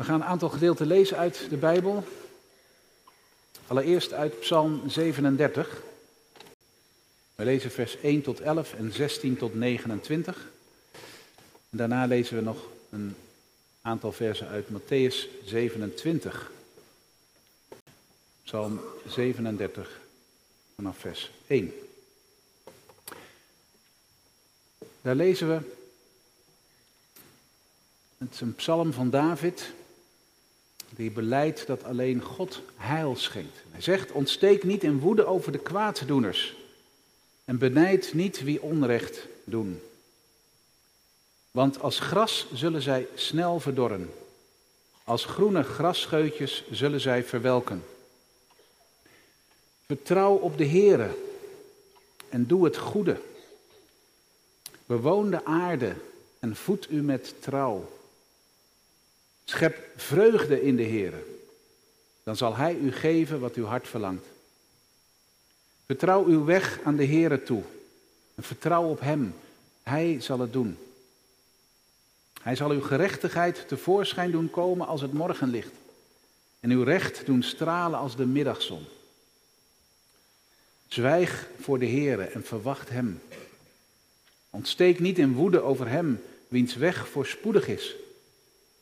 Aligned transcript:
We 0.00 0.06
gaan 0.06 0.20
een 0.20 0.26
aantal 0.26 0.48
gedeelten 0.48 0.86
lezen 0.86 1.16
uit 1.16 1.46
de 1.50 1.56
Bijbel. 1.56 2.04
Allereerst 3.66 4.12
uit 4.12 4.40
Psalm 4.40 4.88
37. 4.88 5.82
We 7.34 7.44
lezen 7.44 7.70
vers 7.70 8.00
1 8.00 8.22
tot 8.22 8.40
11 8.40 8.74
en 8.74 8.92
16 8.92 9.36
tot 9.36 9.54
29. 9.54 10.48
En 11.70 11.78
daarna 11.78 12.04
lezen 12.04 12.36
we 12.36 12.42
nog 12.42 12.66
een 12.90 13.14
aantal 13.82 14.12
versen 14.12 14.48
uit 14.48 14.66
Matthäus 14.68 15.44
27. 15.44 16.50
Psalm 18.42 18.80
37 19.06 20.00
vanaf 20.74 20.98
vers 20.98 21.30
1. 21.46 21.72
Daar 25.02 25.14
lezen 25.14 25.48
we. 25.48 25.60
Het 28.18 28.34
is 28.34 28.40
een 28.40 28.54
psalm 28.54 28.92
van 28.92 29.10
David. 29.10 29.72
Die 31.00 31.10
beleidt 31.10 31.66
dat 31.66 31.84
alleen 31.84 32.22
God 32.22 32.62
heil 32.76 33.16
schenkt. 33.16 33.56
Hij 33.70 33.80
zegt: 33.80 34.12
Ontsteek 34.12 34.64
niet 34.64 34.84
in 34.84 34.98
woede 34.98 35.24
over 35.24 35.52
de 35.52 35.58
kwaaddoeners. 35.58 36.56
En 37.44 37.58
benijd 37.58 38.14
niet 38.14 38.42
wie 38.42 38.62
onrecht 38.62 39.26
doen. 39.44 39.80
Want 41.50 41.80
als 41.80 42.00
gras 42.00 42.46
zullen 42.52 42.82
zij 42.82 43.06
snel 43.14 43.60
verdorren. 43.60 44.10
Als 45.04 45.24
groene 45.24 45.62
grasscheutjes 45.62 46.64
zullen 46.70 47.00
zij 47.00 47.24
verwelken. 47.24 47.84
Vertrouw 49.86 50.34
op 50.34 50.58
de 50.58 50.66
Heere 50.66 51.16
en 52.28 52.46
doe 52.46 52.64
het 52.64 52.76
goede. 52.76 53.20
Bewoon 54.86 55.30
de 55.30 55.44
aarde 55.44 55.94
en 56.38 56.56
voed 56.56 56.90
u 56.90 57.02
met 57.02 57.34
trouw. 57.38 57.99
Schep 59.50 59.88
vreugde 59.96 60.62
in 60.62 60.76
de 60.76 60.82
Heere, 60.82 61.22
dan 62.22 62.36
zal 62.36 62.56
Hij 62.56 62.74
u 62.74 62.92
geven 62.92 63.40
wat 63.40 63.54
uw 63.54 63.64
hart 63.64 63.88
verlangt. 63.88 64.26
Vertrouw 65.86 66.24
uw 66.24 66.44
weg 66.44 66.80
aan 66.84 66.96
de 66.96 67.06
Heere 67.06 67.42
toe 67.42 67.62
en 68.34 68.42
vertrouw 68.42 68.84
op 68.88 69.00
Hem. 69.00 69.34
Hij 69.82 70.20
zal 70.20 70.40
het 70.40 70.52
doen. 70.52 70.78
Hij 72.42 72.56
zal 72.56 72.70
uw 72.70 72.80
gerechtigheid 72.82 73.68
tevoorschijn 73.68 74.30
doen 74.30 74.50
komen 74.50 74.86
als 74.86 75.00
het 75.00 75.12
morgenlicht 75.12 75.74
en 76.60 76.70
uw 76.70 76.82
recht 76.82 77.26
doen 77.26 77.42
stralen 77.42 77.98
als 77.98 78.16
de 78.16 78.26
middagzon. 78.26 78.84
Zwijg 80.88 81.48
voor 81.60 81.78
de 81.78 81.88
Heere 81.88 82.24
en 82.24 82.44
verwacht 82.44 82.88
Hem. 82.88 83.22
Ontsteek 84.50 84.98
niet 84.98 85.18
in 85.18 85.32
woede 85.32 85.60
over 85.60 85.88
Hem, 85.88 86.22
wiens 86.48 86.74
weg 86.74 87.08
voorspoedig 87.08 87.68
is, 87.68 87.96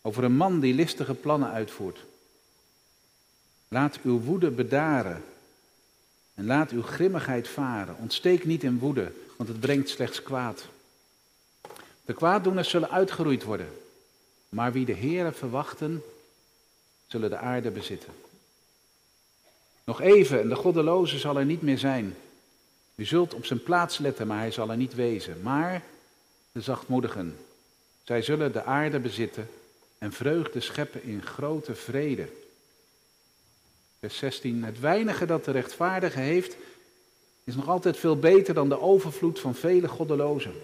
over 0.08 0.24
een 0.24 0.36
man 0.36 0.60
die 0.60 0.74
listige 0.74 1.14
plannen 1.14 1.50
uitvoert. 1.50 2.04
Laat 3.68 3.98
uw 4.02 4.20
woede 4.20 4.50
bedaren 4.50 5.24
en 6.34 6.46
laat 6.46 6.70
uw 6.70 6.82
grimmigheid 6.82 7.48
varen. 7.48 7.96
Ontsteek 7.98 8.44
niet 8.44 8.62
in 8.62 8.78
woede, 8.78 9.12
want 9.36 9.48
het 9.48 9.60
brengt 9.60 9.88
slechts 9.88 10.22
kwaad. 10.22 10.66
De 12.04 12.12
kwaaddoeners 12.12 12.70
zullen 12.70 12.90
uitgeroeid 12.90 13.44
worden, 13.44 13.68
maar 14.48 14.72
wie 14.72 14.84
de 14.84 14.94
Heere 14.94 15.32
verwachten, 15.32 16.02
zullen 17.06 17.30
de 17.30 17.38
aarde 17.38 17.70
bezitten. 17.70 18.12
Nog 19.84 20.00
even 20.00 20.40
en 20.40 20.48
de 20.48 20.54
goddeloze 20.54 21.18
zal 21.18 21.38
er 21.38 21.44
niet 21.44 21.62
meer 21.62 21.78
zijn. 21.78 22.16
U 22.94 23.04
zult 23.04 23.34
op 23.34 23.46
zijn 23.46 23.62
plaats 23.62 23.98
letten, 23.98 24.26
maar 24.26 24.38
hij 24.38 24.50
zal 24.50 24.70
er 24.70 24.76
niet 24.76 24.94
wezen. 24.94 25.42
Maar 25.42 25.82
de 26.52 26.60
zachtmoedigen, 26.60 27.36
zij 28.04 28.22
zullen 28.22 28.52
de 28.52 28.64
aarde 28.64 28.98
bezitten 28.98 29.48
en 29.98 30.12
vreugde 30.12 30.60
scheppen 30.60 31.02
in 31.02 31.22
grote 31.22 31.74
vrede. 31.74 32.28
Vers 33.98 34.16
16. 34.16 34.64
Het 34.64 34.80
weinige 34.80 35.26
dat 35.26 35.44
de 35.44 35.50
rechtvaardige 35.50 36.20
heeft, 36.20 36.56
is 37.44 37.54
nog 37.54 37.68
altijd 37.68 37.96
veel 37.96 38.18
beter 38.18 38.54
dan 38.54 38.68
de 38.68 38.80
overvloed 38.80 39.40
van 39.40 39.54
vele 39.54 39.88
goddelozen. 39.88 40.54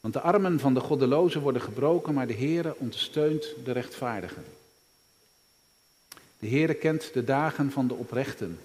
Want 0.00 0.14
de 0.14 0.20
armen 0.20 0.60
van 0.60 0.74
de 0.74 0.80
goddelozen 0.80 1.40
worden 1.40 1.62
gebroken, 1.62 2.14
maar 2.14 2.26
de 2.26 2.34
Heere 2.34 2.74
ondersteunt 2.78 3.54
de 3.64 3.72
rechtvaardigen. 3.72 4.44
De 6.38 6.48
Heere 6.48 6.74
kent 6.74 7.12
de 7.12 7.24
dagen 7.24 7.70
van 7.70 7.88
de 7.88 7.94
oprechten. 7.94 8.60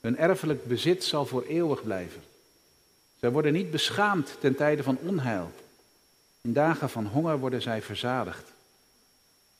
Hun 0.00 0.16
erfelijk 0.16 0.66
bezit 0.66 1.04
zal 1.04 1.26
voor 1.26 1.42
eeuwig 1.42 1.82
blijven. 1.82 2.22
Zij 3.20 3.30
worden 3.30 3.52
niet 3.52 3.70
beschaamd 3.70 4.36
ten 4.40 4.54
tijde 4.54 4.82
van 4.82 4.98
onheil. 5.02 5.52
In 6.42 6.52
dagen 6.52 6.90
van 6.90 7.06
honger 7.06 7.38
worden 7.38 7.62
zij 7.62 7.82
verzadigd. 7.82 8.52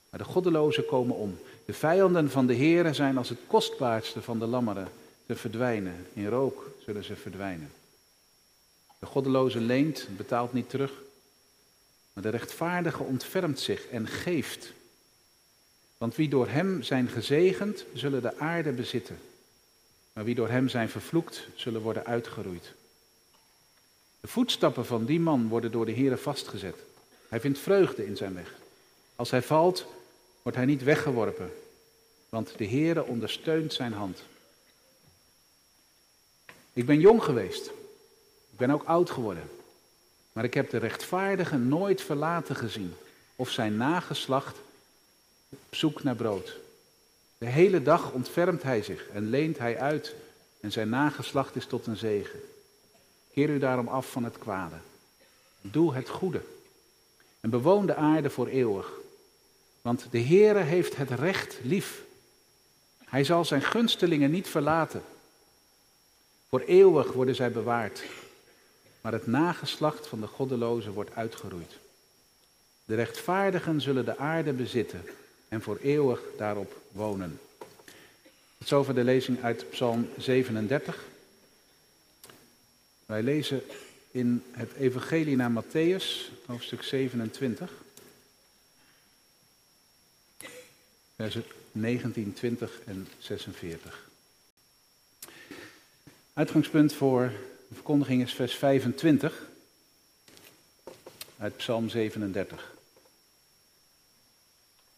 Maar 0.09 0.19
de 0.19 0.25
goddelozen 0.25 0.85
komen 0.85 1.15
om. 1.15 1.39
De 1.65 1.73
vijanden 1.73 2.29
van 2.31 2.47
de 2.47 2.55
Heere 2.55 2.93
zijn 2.93 3.17
als 3.17 3.29
het 3.29 3.39
kostbaarste 3.47 4.21
van 4.21 4.39
de 4.39 4.45
lammeren 4.45 4.87
te 5.25 5.35
verdwijnen. 5.35 6.07
In 6.13 6.27
rook 6.27 6.71
zullen 6.85 7.03
ze 7.03 7.15
verdwijnen. 7.15 7.71
De 8.99 9.05
goddeloze 9.05 9.59
leent, 9.59 10.07
betaalt 10.17 10.53
niet 10.53 10.69
terug. 10.69 10.91
Maar 12.13 12.23
de 12.23 12.29
rechtvaardige 12.29 13.03
ontfermt 13.03 13.59
zich 13.59 13.87
en 13.87 14.07
geeft. 14.07 14.73
Want 15.97 16.15
wie 16.15 16.29
door 16.29 16.47
hem 16.47 16.83
zijn 16.83 17.07
gezegend, 17.07 17.85
zullen 17.93 18.21
de 18.21 18.37
aarde 18.37 18.71
bezitten. 18.71 19.19
Maar 20.13 20.23
wie 20.23 20.35
door 20.35 20.49
hem 20.49 20.69
zijn 20.69 20.89
vervloekt, 20.89 21.47
zullen 21.55 21.81
worden 21.81 22.05
uitgeroeid. 22.05 22.73
De 24.23 24.29
voetstappen 24.29 24.85
van 24.85 25.05
die 25.05 25.19
man 25.19 25.47
worden 25.47 25.71
door 25.71 25.85
de 25.85 25.93
Heere 25.93 26.17
vastgezet. 26.17 26.75
Hij 27.27 27.39
vindt 27.39 27.59
vreugde 27.59 28.05
in 28.05 28.17
zijn 28.17 28.33
weg. 28.33 28.53
Als 29.15 29.31
hij 29.31 29.41
valt, 29.41 29.85
wordt 30.41 30.57
hij 30.57 30.67
niet 30.67 30.83
weggeworpen, 30.83 31.51
want 32.29 32.57
de 32.57 32.67
Heere 32.67 33.05
ondersteunt 33.05 33.73
zijn 33.73 33.93
hand. 33.93 34.23
Ik 36.73 36.85
ben 36.85 36.99
jong 36.99 37.23
geweest. 37.23 37.65
Ik 38.51 38.57
ben 38.57 38.71
ook 38.71 38.83
oud 38.83 39.09
geworden. 39.09 39.49
Maar 40.33 40.43
ik 40.43 40.53
heb 40.53 40.69
de 40.69 40.77
rechtvaardige 40.77 41.57
nooit 41.57 42.01
verlaten 42.01 42.55
gezien, 42.55 42.93
of 43.35 43.49
zijn 43.49 43.77
nageslacht 43.77 44.57
op 45.49 45.75
zoek 45.75 46.03
naar 46.03 46.15
brood. 46.15 46.57
De 47.37 47.45
hele 47.45 47.81
dag 47.81 48.11
ontfermt 48.11 48.63
hij 48.63 48.83
zich 48.83 49.07
en 49.09 49.29
leent 49.29 49.57
hij 49.57 49.77
uit 49.77 50.15
en 50.59 50.71
zijn 50.71 50.89
nageslacht 50.89 51.55
is 51.55 51.65
tot 51.65 51.87
een 51.87 51.97
zegen. 51.97 52.39
Keer 53.33 53.49
u 53.49 53.59
daarom 53.59 53.87
af 53.87 54.11
van 54.11 54.23
het 54.23 54.37
kwade. 54.37 54.75
Doe 55.61 55.93
het 55.93 56.09
goede 56.09 56.41
en 57.39 57.49
bewoon 57.49 57.85
de 57.85 57.95
aarde 57.95 58.29
voor 58.29 58.47
eeuwig. 58.47 58.91
Want 59.81 60.07
de 60.11 60.21
Heere 60.21 60.59
heeft 60.59 60.95
het 60.95 61.09
recht 61.09 61.59
lief. 61.63 62.03
Hij 63.05 63.23
zal 63.23 63.45
zijn 63.45 63.61
gunstelingen 63.61 64.31
niet 64.31 64.47
verlaten. 64.47 65.03
Voor 66.49 66.59
eeuwig 66.59 67.11
worden 67.11 67.35
zij 67.35 67.51
bewaard. 67.51 68.03
Maar 69.01 69.11
het 69.11 69.27
nageslacht 69.27 70.07
van 70.07 70.21
de 70.21 70.27
goddelozen 70.27 70.93
wordt 70.93 71.15
uitgeroeid. 71.15 71.71
De 72.85 72.95
rechtvaardigen 72.95 73.81
zullen 73.81 74.05
de 74.05 74.17
aarde 74.17 74.53
bezitten 74.53 75.05
en 75.47 75.61
voor 75.61 75.77
eeuwig 75.81 76.21
daarop 76.37 76.77
wonen. 76.91 77.39
Tot 78.57 78.67
zover 78.67 78.95
de 78.95 79.03
lezing 79.03 79.43
uit 79.43 79.69
Psalm 79.69 80.09
37. 80.17 81.11
Wij 83.05 83.23
lezen 83.23 83.61
in 84.11 84.43
het 84.51 84.73
Evangelie 84.73 85.35
naar 85.35 85.63
Matthäus, 85.63 86.31
hoofdstuk 86.45 86.83
27, 86.83 87.71
versen 91.15 91.43
19, 91.71 92.33
20 92.33 92.79
en 92.85 93.07
46. 93.19 94.09
Uitgangspunt 96.33 96.93
voor 96.93 97.31
de 97.67 97.75
verkondiging 97.75 98.21
is 98.21 98.33
vers 98.33 98.55
25 98.55 99.47
uit 101.37 101.57
Psalm 101.57 101.89
37. 101.89 102.73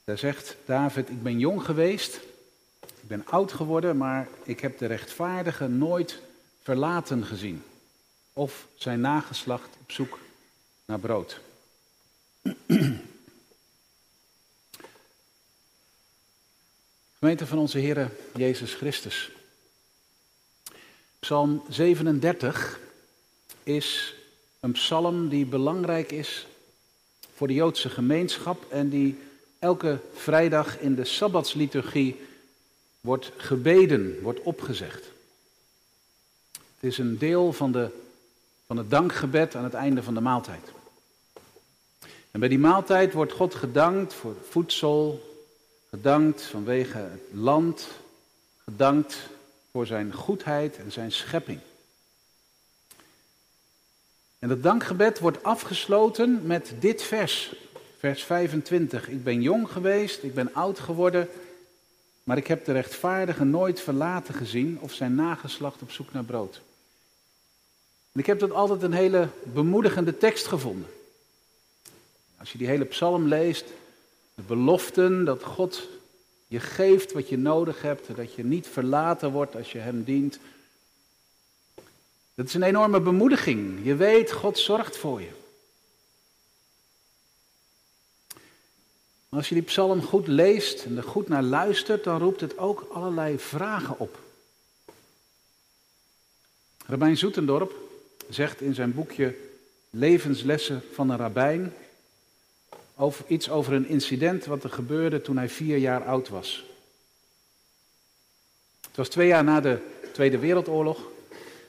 Daar 0.04 0.18
zegt 0.18 0.56
David, 0.66 1.10
ik 1.10 1.24
ben 1.24 1.40
jong 1.40 1.66
geweest, 1.66 2.16
ik 2.82 3.08
ben 3.08 3.26
oud 3.26 3.52
geworden, 3.52 3.98
maar 3.98 4.28
ik 4.44 4.60
heb 4.60 4.78
de 4.78 4.86
rechtvaardige 4.86 5.68
nooit 5.68 6.22
verlaten 6.62 7.26
gezien. 7.26 7.64
Of 8.38 8.68
zijn 8.76 9.02
nageslacht 9.02 9.70
op 9.82 9.92
zoek 9.92 10.20
naar 10.86 11.00
brood. 11.00 11.40
Gemeente 17.20 17.48
van 17.48 17.58
onze 17.58 17.78
Heer 17.78 18.12
Jezus 18.36 18.74
Christus. 18.74 19.32
Psalm 21.20 21.64
37 21.70 22.80
is 23.64 24.16
een 24.60 24.72
psalm 24.72 25.30
die 25.30 25.46
belangrijk 25.46 26.12
is 26.12 26.48
voor 27.36 27.48
de 27.48 27.54
Joodse 27.54 27.90
gemeenschap 27.90 28.72
en 28.72 28.90
die 28.90 29.20
elke 29.60 30.00
vrijdag 30.14 30.80
in 30.80 30.96
de 30.96 31.06
Sabbatsliturgie 31.06 32.22
wordt 33.02 33.32
gebeden, 33.38 34.22
wordt 34.22 34.42
opgezegd. 34.42 35.12
Het 36.52 36.92
is 36.92 36.98
een 36.98 37.18
deel 37.18 37.54
van, 37.54 37.72
de, 37.72 38.04
van 38.68 38.78
het 38.78 38.90
dankgebed 38.90 39.56
aan 39.56 39.64
het 39.64 39.74
einde 39.74 40.04
van 40.04 40.14
de 40.14 40.22
maaltijd. 40.22 40.72
En 42.32 42.40
bij 42.40 42.50
die 42.50 42.60
maaltijd 42.60 43.14
wordt 43.14 43.32
God 43.32 43.56
gedankt 43.56 44.14
voor 44.14 44.36
voedsel, 44.50 45.22
gedankt 45.90 46.42
vanwege 46.42 46.98
het 46.98 47.22
land, 47.32 47.88
gedankt 48.64 49.30
voor 49.72 49.86
zijn 49.86 50.14
goedheid 50.14 50.78
en 50.78 50.92
zijn 50.92 51.12
schepping. 51.12 51.60
En 54.40 54.48
dat 54.48 54.64
dankgebed 54.64 55.20
wordt 55.20 55.44
afgesloten 55.44 56.46
met 56.46 56.74
dit 56.80 57.02
vers, 57.02 57.56
vers 57.98 58.24
25. 58.24 59.10
Ik 59.10 59.24
ben 59.24 59.42
jong 59.42 59.72
geweest, 59.72 60.24
ik 60.24 60.34
ben 60.34 60.54
oud 60.54 60.80
geworden, 60.80 61.30
maar 62.24 62.38
ik 62.38 62.48
heb 62.48 62.66
de 62.66 62.72
rechtvaardige 62.72 63.44
nooit 63.44 63.82
verlaten 63.82 64.34
gezien 64.34 64.80
of 64.82 64.94
zijn 64.94 65.16
nageslacht 65.16 65.82
op 65.82 65.92
zoek 65.92 66.14
naar 66.14 66.24
brood. 66.24 66.62
En 68.16 68.22
ik 68.22 68.28
heb 68.28 68.40
dat 68.40 68.52
altijd 68.52 68.82
een 68.82 68.94
hele 68.94 69.30
bemoedigende 69.44 70.18
tekst 70.18 70.48
gevonden. 70.48 70.90
Als 72.38 72.52
je 72.52 72.58
die 72.58 72.68
hele 72.68 72.86
psalm 72.86 73.28
leest, 73.28 73.66
de 74.36 74.42
beloften 74.42 75.26
dat 75.26 75.44
God 75.44 75.88
je 76.48 76.60
geeft 76.60 77.12
wat 77.12 77.30
je 77.30 77.38
nodig 77.38 77.82
hebt, 77.82 78.16
dat 78.16 78.34
je 78.34 78.44
niet 78.44 78.68
verlaten 78.68 79.32
wordt 79.32 79.56
als 79.56 79.72
je 79.72 79.78
Hem 79.78 80.04
dient. 80.04 80.40
Dat 82.36 82.46
is 82.46 82.54
een 82.54 82.64
enorme 82.64 83.00
bemoediging. 83.00 83.80
Je 83.84 83.96
weet, 83.96 84.32
God 84.32 84.58
zorgt 84.58 84.98
voor 84.98 85.22
je. 85.22 85.32
Als 89.30 89.50
je 89.50 89.56
die 89.56 89.64
psalm 89.64 90.02
goed 90.02 90.28
leest 90.28 90.86
en 90.86 90.98
er 90.98 91.04
goed 91.04 91.28
naar 91.28 91.44
luistert, 91.44 92.04
dan 92.04 92.20
roept 92.20 92.42
het 92.42 92.58
ook 92.58 92.88
allerlei 92.92 93.40
vragen 93.40 94.00
op. 94.00 94.20
Rabijn 96.86 97.18
Zoetendorp 97.18 97.85
zegt 98.30 98.62
in 98.62 98.74
zijn 98.74 98.94
boekje 98.94 99.36
Levenslessen 99.90 100.82
van 100.94 101.10
een 101.10 101.18
rabbijn 101.18 101.74
over, 102.96 103.26
iets 103.28 103.50
over 103.50 103.74
een 103.74 103.88
incident 103.88 104.46
wat 104.46 104.64
er 104.64 104.70
gebeurde 104.70 105.22
toen 105.22 105.38
hij 105.38 105.50
vier 105.50 105.78
jaar 105.78 106.06
oud 106.06 106.30
was. 106.30 106.66
Het 108.88 108.96
was 108.96 109.10
twee 109.10 109.28
jaar 109.28 109.44
na 109.44 109.62
de 109.62 109.80
Tweede 110.14 110.38
Wereldoorlog 110.38 111.00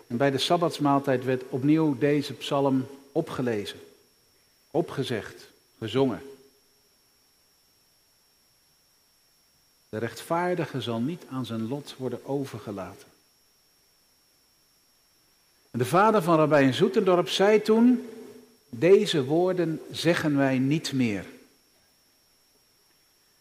en 0.07 0.17
bij 0.17 0.31
de 0.31 0.39
Sabbatsmaaltijd 0.39 1.25
werd 1.25 1.43
opnieuw 1.49 1.99
deze 1.99 2.33
psalm 2.33 2.87
opgelezen, 3.13 3.79
opgezegd, 4.71 5.49
gezongen. 5.79 6.23
De 9.89 9.99
rechtvaardige 9.99 10.81
zal 10.81 11.01
niet 11.01 11.25
aan 11.31 11.47
zijn 11.47 11.69
lot 11.69 11.95
worden 11.99 12.27
overgelaten. 12.27 13.09
En 15.77 15.83
de 15.83 15.89
vader 15.89 16.23
van 16.23 16.37
Rabijn 16.37 16.75
Zoetendorp 16.75 17.29
zei 17.29 17.63
toen, 17.63 18.09
deze 18.69 19.25
woorden 19.25 19.81
zeggen 19.91 20.37
wij 20.37 20.59
niet 20.59 20.93
meer. 20.93 21.25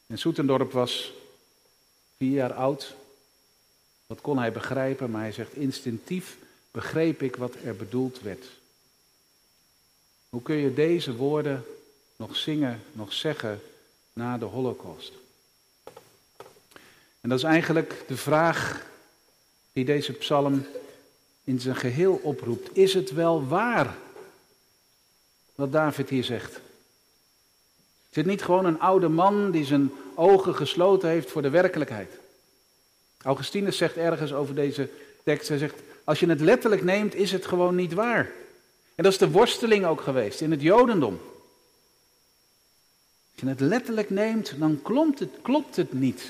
En 0.08 0.18
Soetendorp 0.18 0.72
was 0.72 1.14
vier 2.18 2.32
jaar 2.32 2.54
oud. 2.54 2.96
Wat 4.08 4.22
kon 4.22 4.38
hij 4.38 4.52
begrijpen, 4.52 5.12
maar 5.12 5.22
hij 5.22 5.32
zegt 5.32 5.56
instinctief 5.56 6.38
begreep 6.72 7.22
ik 7.22 7.36
wat 7.36 7.56
er 7.64 7.76
bedoeld 7.76 8.22
werd. 8.22 8.46
Hoe 10.30 10.42
kun 10.42 10.56
je 10.56 10.74
deze 10.74 11.16
woorden 11.16 11.66
nog 12.16 12.36
zingen, 12.36 12.82
nog 12.92 13.14
zeggen 13.14 13.62
na 14.14 14.38
de 14.38 14.46
Holocaust? 14.46 15.14
En 17.22 17.30
dat 17.30 17.38
is 17.38 17.44
eigenlijk 17.44 18.04
de 18.08 18.18
vraag 18.18 18.86
die 19.74 19.86
deze 19.86 20.14
psalm 20.14 20.66
in 21.46 21.60
zijn 21.60 21.76
geheel 21.76 22.20
oproept. 22.24 22.78
Is 22.78 22.94
het 22.94 23.12
wel 23.12 23.48
waar 23.48 23.98
wat 25.56 25.72
David 25.72 26.10
hier 26.10 26.24
zegt. 26.24 26.60
Is 28.10 28.16
het 28.22 28.26
niet 28.26 28.44
gewoon 28.44 28.66
een 28.66 28.80
oude 28.80 29.08
man 29.08 29.52
die 29.52 29.66
zijn 29.66 29.92
ogen 30.16 30.56
gesloten 30.56 31.10
heeft 31.10 31.32
voor 31.32 31.42
de 31.42 31.50
werkelijkheid? 31.50 32.12
Augustinus 33.22 33.78
zegt 33.78 33.98
ergens 33.98 34.34
over 34.34 34.56
deze 34.56 34.90
tekst, 35.24 35.48
hij 35.48 35.58
zegt, 35.58 35.82
als 36.04 36.20
je 36.20 36.28
het 36.28 36.40
letterlijk 36.40 36.84
neemt, 36.84 37.16
is 37.16 37.32
het 37.32 37.46
gewoon 37.46 37.76
niet 37.76 37.94
waar. 37.94 38.32
En 38.96 39.04
dat 39.04 39.12
is 39.12 39.18
de 39.18 39.32
worsteling 39.32 39.86
ook 39.86 40.02
geweest 40.02 40.42
in 40.42 40.52
het 40.52 40.62
Jodendom. 40.62 41.20
Als 43.32 43.44
je 43.44 43.48
het 43.48 43.60
letterlijk 43.60 44.10
neemt, 44.10 44.60
dan 44.60 44.82
klopt 44.82 45.20
het, 45.20 45.30
klopt 45.42 45.76
het 45.76 45.94
niet. 45.94 46.22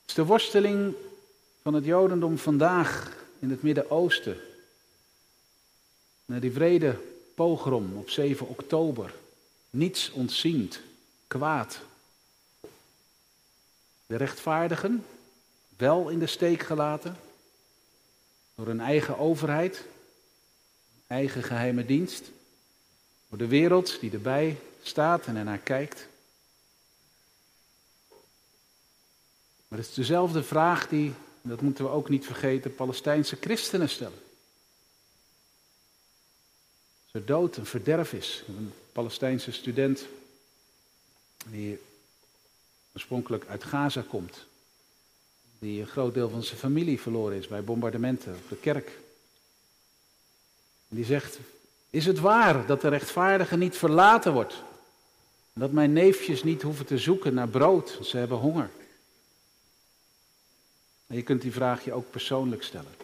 Het 0.00 0.08
is 0.08 0.14
de 0.14 0.24
worsteling 0.24 0.94
van 1.64 1.74
het 1.74 1.84
Jodendom 1.84 2.38
vandaag 2.38 3.16
in 3.38 3.50
het 3.50 3.62
Midden-Oosten. 3.62 4.40
Naar 6.24 6.40
die 6.40 6.52
vrede 6.52 7.00
pogrom 7.34 7.96
op 7.96 8.10
7 8.10 8.48
oktober. 8.48 9.14
Niets 9.70 10.10
ontziend, 10.10 10.80
kwaad. 11.26 11.80
De 14.06 14.16
rechtvaardigen, 14.16 15.04
wel 15.76 16.08
in 16.08 16.18
de 16.18 16.26
steek 16.26 16.62
gelaten 16.62 17.16
door 18.54 18.68
een 18.68 18.80
eigen 18.80 19.18
overheid, 19.18 19.84
eigen 21.06 21.42
geheime 21.42 21.86
dienst, 21.86 22.30
door 23.28 23.38
de 23.38 23.48
wereld 23.48 24.00
die 24.00 24.12
erbij 24.12 24.58
staat 24.82 25.26
en 25.26 25.36
ernaar 25.36 25.58
kijkt. 25.58 26.06
Maar 29.68 29.78
het 29.78 29.88
is 29.88 29.94
dezelfde 29.94 30.42
vraag 30.42 30.88
die, 30.88 31.14
dat 31.50 31.60
moeten 31.60 31.84
we 31.84 31.90
ook 31.90 32.08
niet 32.08 32.26
vergeten, 32.26 32.74
Palestijnse 32.74 33.36
christenen 33.40 33.88
stellen 33.88 34.22
de 37.14 37.24
dood 37.24 37.56
een 37.56 37.66
verderf 37.66 38.12
is. 38.12 38.44
Een 38.48 38.72
Palestijnse 38.92 39.52
student 39.52 40.06
die 41.46 41.78
oorspronkelijk 42.92 43.46
uit 43.48 43.64
Gaza 43.64 44.04
komt, 44.08 44.44
die 45.58 45.80
een 45.80 45.86
groot 45.86 46.14
deel 46.14 46.28
van 46.28 46.42
zijn 46.42 46.58
familie 46.58 47.00
verloren 47.00 47.38
is 47.38 47.48
bij 47.48 47.64
bombardementen 47.64 48.34
op 48.34 48.48
de 48.48 48.56
kerk. 48.56 48.86
En 50.88 50.96
die 50.96 51.04
zegt, 51.04 51.38
is 51.90 52.06
het 52.06 52.18
waar 52.18 52.66
dat 52.66 52.80
de 52.80 52.88
rechtvaardige 52.88 53.56
niet 53.56 53.76
verlaten 53.76 54.32
wordt? 54.32 54.54
En 55.52 55.60
dat 55.60 55.72
mijn 55.72 55.92
neefjes 55.92 56.42
niet 56.42 56.62
hoeven 56.62 56.86
te 56.86 56.98
zoeken 56.98 57.34
naar 57.34 57.48
brood, 57.48 57.98
ze 58.02 58.16
hebben 58.16 58.38
honger. 58.38 58.70
En 61.14 61.20
je 61.20 61.26
kunt 61.26 61.42
die 61.42 61.52
vraag 61.52 61.84
je 61.84 61.92
ook 61.92 62.10
persoonlijk 62.10 62.62
stellen. 62.62 62.94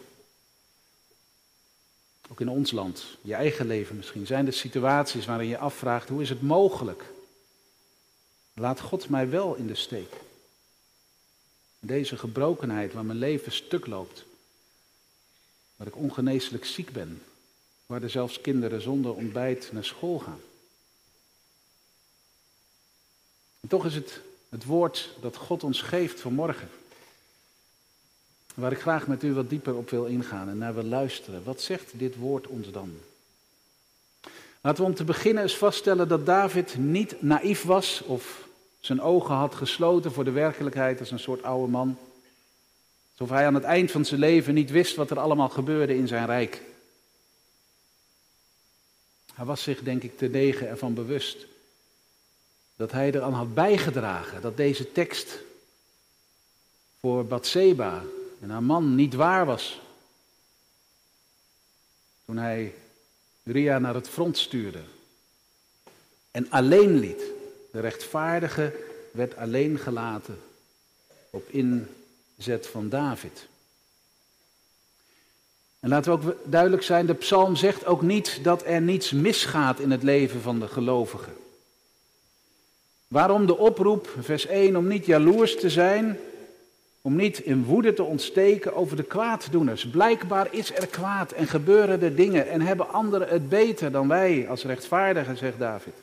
Ook 2.29 2.41
in 2.41 2.49
ons 2.49 2.71
land, 2.71 3.05
je 3.21 3.33
eigen 3.33 3.67
leven 3.67 3.95
misschien. 3.95 4.25
Zijn 4.25 4.45
er 4.47 4.53
situaties 4.53 5.25
waarin 5.25 5.47
je 5.47 5.57
afvraagt, 5.57 6.09
hoe 6.09 6.21
is 6.21 6.29
het 6.29 6.41
mogelijk? 6.41 7.03
Laat 8.53 8.79
God 8.79 9.09
mij 9.09 9.29
wel 9.29 9.55
in 9.55 9.67
de 9.67 9.75
steek. 9.75 10.13
Deze 11.79 12.17
gebrokenheid 12.17 12.93
waar 12.93 13.05
mijn 13.05 13.17
leven 13.17 13.51
stuk 13.51 13.87
loopt. 13.87 14.25
Waar 15.75 15.87
ik 15.87 15.95
ongeneeslijk 15.95 16.65
ziek 16.65 16.91
ben. 16.91 17.23
Waar 17.85 18.03
er 18.03 18.09
zelfs 18.09 18.41
kinderen 18.41 18.81
zonder 18.81 19.13
ontbijt 19.13 19.69
naar 19.71 19.85
school 19.85 20.19
gaan. 20.19 20.41
En 23.59 23.67
toch 23.67 23.85
is 23.85 23.95
het 23.95 24.21
het 24.49 24.65
woord 24.65 25.09
dat 25.21 25.35
God 25.35 25.63
ons 25.63 25.81
geeft 25.81 26.19
vanmorgen. 26.19 26.69
Waar 28.55 28.71
ik 28.71 28.79
graag 28.79 29.07
met 29.07 29.23
u 29.23 29.33
wat 29.33 29.49
dieper 29.49 29.75
op 29.75 29.89
wil 29.89 30.05
ingaan 30.05 30.49
en 30.49 30.57
naar 30.57 30.73
wil 30.73 30.83
luisteren. 30.83 31.43
Wat 31.43 31.61
zegt 31.61 31.91
dit 31.99 32.15
woord 32.15 32.47
ons 32.47 32.71
dan? 32.71 32.97
Laten 34.61 34.83
we 34.83 34.89
om 34.89 34.95
te 34.95 35.03
beginnen 35.03 35.43
eens 35.43 35.57
vaststellen 35.57 36.07
dat 36.07 36.25
David 36.25 36.77
niet 36.77 37.21
naïef 37.21 37.63
was 37.63 38.01
of 38.01 38.47
zijn 38.79 39.01
ogen 39.01 39.35
had 39.35 39.55
gesloten 39.55 40.11
voor 40.11 40.23
de 40.23 40.31
werkelijkheid 40.31 40.99
als 40.99 41.11
een 41.11 41.19
soort 41.19 41.43
oude 41.43 41.71
man. 41.71 41.97
Alsof 43.11 43.29
hij 43.29 43.45
aan 43.45 43.53
het 43.53 43.63
eind 43.63 43.91
van 43.91 44.05
zijn 44.05 44.19
leven 44.19 44.53
niet 44.53 44.71
wist 44.71 44.95
wat 44.95 45.11
er 45.11 45.19
allemaal 45.19 45.49
gebeurde 45.49 45.95
in 45.95 46.07
zijn 46.07 46.25
rijk. 46.25 46.61
Hij 49.33 49.45
was 49.45 49.63
zich, 49.63 49.83
denk 49.83 50.03
ik, 50.03 50.17
te 50.17 50.27
negen 50.27 50.67
ervan 50.67 50.93
bewust 50.93 51.45
dat 52.75 52.91
hij 52.91 53.11
eraan 53.11 53.33
had 53.33 53.53
bijgedragen 53.53 54.41
dat 54.41 54.57
deze 54.57 54.91
tekst 54.91 55.37
voor 56.99 57.25
Bathseba 57.25 58.03
en 58.41 58.49
haar 58.49 58.63
man 58.63 58.95
niet 58.95 59.13
waar 59.13 59.45
was. 59.45 59.81
Toen 62.25 62.37
hij 62.37 62.73
Ria 63.43 63.79
naar 63.79 63.93
het 63.93 64.09
front 64.09 64.37
stuurde 64.37 64.81
en 66.31 66.49
alleen 66.49 66.99
liet. 66.99 67.23
De 67.71 67.79
rechtvaardige 67.79 68.75
werd 69.11 69.35
alleen 69.35 69.79
gelaten 69.79 70.39
op 71.29 71.49
inzet 71.49 72.67
van 72.67 72.89
David. 72.89 73.47
En 75.79 75.89
laten 75.89 76.11
we 76.11 76.17
ook 76.17 76.35
duidelijk 76.43 76.83
zijn, 76.83 77.05
de 77.05 77.13
psalm 77.13 77.55
zegt 77.55 77.85
ook 77.85 78.01
niet 78.01 78.43
dat 78.43 78.65
er 78.65 78.81
niets 78.81 79.11
misgaat 79.11 79.79
in 79.79 79.91
het 79.91 80.03
leven 80.03 80.41
van 80.41 80.59
de 80.59 80.67
gelovigen. 80.67 81.33
Waarom 83.07 83.45
de 83.45 83.57
oproep, 83.57 84.15
vers 84.19 84.45
1, 84.45 84.75
om 84.75 84.87
niet 84.87 85.05
jaloers 85.05 85.59
te 85.59 85.69
zijn? 85.69 86.19
Om 87.01 87.15
niet 87.15 87.39
in 87.39 87.63
woede 87.63 87.93
te 87.93 88.03
ontsteken 88.03 88.75
over 88.75 88.95
de 88.95 89.03
kwaaddoeners. 89.03 89.89
Blijkbaar 89.89 90.53
is 90.53 90.75
er 90.75 90.87
kwaad 90.87 91.31
en 91.31 91.47
gebeuren 91.47 92.01
er 92.01 92.15
dingen 92.15 92.49
en 92.49 92.61
hebben 92.61 92.89
anderen 92.89 93.27
het 93.27 93.49
beter 93.49 93.91
dan 93.91 94.07
wij 94.07 94.49
als 94.49 94.63
rechtvaardigen, 94.63 95.37
zegt 95.37 95.59
David. 95.59 95.93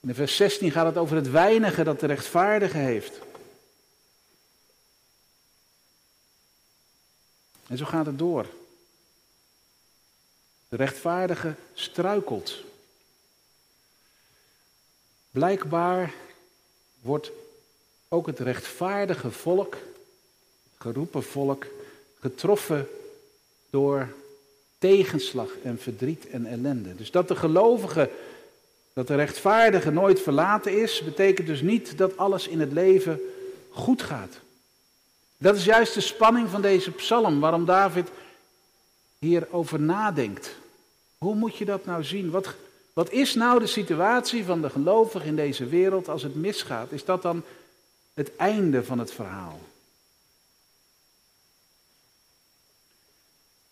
In 0.00 0.14
vers 0.14 0.36
16 0.36 0.70
gaat 0.70 0.86
het 0.86 0.96
over 0.96 1.16
het 1.16 1.30
weinige 1.30 1.84
dat 1.84 2.00
de 2.00 2.06
rechtvaardige 2.06 2.78
heeft. 2.78 3.20
En 7.66 7.76
zo 7.76 7.84
gaat 7.84 8.06
het 8.06 8.18
door. 8.18 8.46
De 10.68 10.76
rechtvaardige 10.76 11.54
struikelt. 11.74 12.62
Blijkbaar 15.30 16.12
wordt 17.00 17.30
ook 18.14 18.26
het 18.26 18.38
rechtvaardige 18.38 19.30
volk, 19.30 19.76
geroepen 20.78 21.22
volk, 21.22 21.66
getroffen 22.20 22.88
door 23.70 24.08
tegenslag 24.78 25.48
en 25.62 25.78
verdriet 25.78 26.28
en 26.28 26.46
ellende. 26.46 26.94
Dus 26.94 27.10
dat 27.10 27.28
de 27.28 27.36
gelovige, 27.36 28.10
dat 28.92 29.06
de 29.06 29.14
rechtvaardige 29.14 29.90
nooit 29.90 30.20
verlaten 30.20 30.82
is, 30.82 31.02
betekent 31.04 31.46
dus 31.46 31.60
niet 31.60 31.98
dat 31.98 32.16
alles 32.16 32.48
in 32.48 32.60
het 32.60 32.72
leven 32.72 33.20
goed 33.70 34.02
gaat. 34.02 34.40
Dat 35.36 35.56
is 35.56 35.64
juist 35.64 35.94
de 35.94 36.00
spanning 36.00 36.48
van 36.48 36.62
deze 36.62 36.90
psalm, 36.90 37.40
waarom 37.40 37.64
David 37.64 38.08
hierover 39.18 39.80
nadenkt. 39.80 40.56
Hoe 41.18 41.34
moet 41.34 41.56
je 41.56 41.64
dat 41.64 41.84
nou 41.84 42.04
zien? 42.04 42.30
Wat, 42.30 42.54
wat 42.92 43.10
is 43.10 43.34
nou 43.34 43.58
de 43.58 43.66
situatie 43.66 44.44
van 44.44 44.62
de 44.62 44.70
gelovige 44.70 45.26
in 45.26 45.36
deze 45.36 45.66
wereld 45.66 46.08
als 46.08 46.22
het 46.22 46.34
misgaat? 46.34 46.92
Is 46.92 47.04
dat 47.04 47.22
dan 47.22 47.42
het 48.14 48.36
einde 48.36 48.84
van 48.84 48.98
het 48.98 49.12
verhaal? 49.12 49.60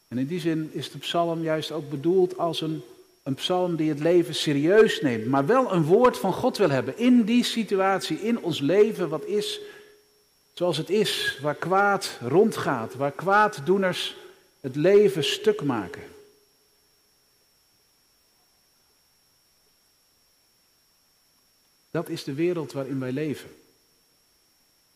En 0.08 0.18
in 0.18 0.26
die 0.26 0.40
zin 0.40 0.70
is 0.72 0.90
de 0.90 0.98
psalm 0.98 1.42
juist 1.42 1.70
ook 1.70 1.90
bedoeld 1.90 2.38
als 2.38 2.60
een, 2.60 2.82
een 3.22 3.34
psalm 3.34 3.76
die 3.76 3.88
het 3.88 4.00
leven 4.00 4.34
serieus 4.34 5.00
neemt, 5.00 5.26
maar 5.26 5.46
wel 5.46 5.72
een 5.72 5.84
woord 5.84 6.18
van 6.18 6.32
God 6.32 6.56
wil 6.56 6.70
hebben 6.70 6.98
in 6.98 7.24
die 7.24 7.44
situatie, 7.44 8.20
in 8.20 8.42
ons 8.42 8.60
leven, 8.60 9.08
wat 9.08 9.24
is 9.24 9.60
zoals 10.52 10.76
het 10.76 10.90
is, 10.90 11.38
waar 11.42 11.54
kwaad 11.54 12.18
rondgaat, 12.20 12.94
waar 12.94 13.12
kwaaddoeners 13.12 14.16
het 14.60 14.76
leven 14.76 15.24
stuk 15.24 15.62
maken. 15.62 16.02
Dat 21.90 22.08
is 22.08 22.24
de 22.24 22.34
wereld 22.34 22.72
waarin 22.72 23.00
wij 23.00 23.12
leven. 23.12 23.61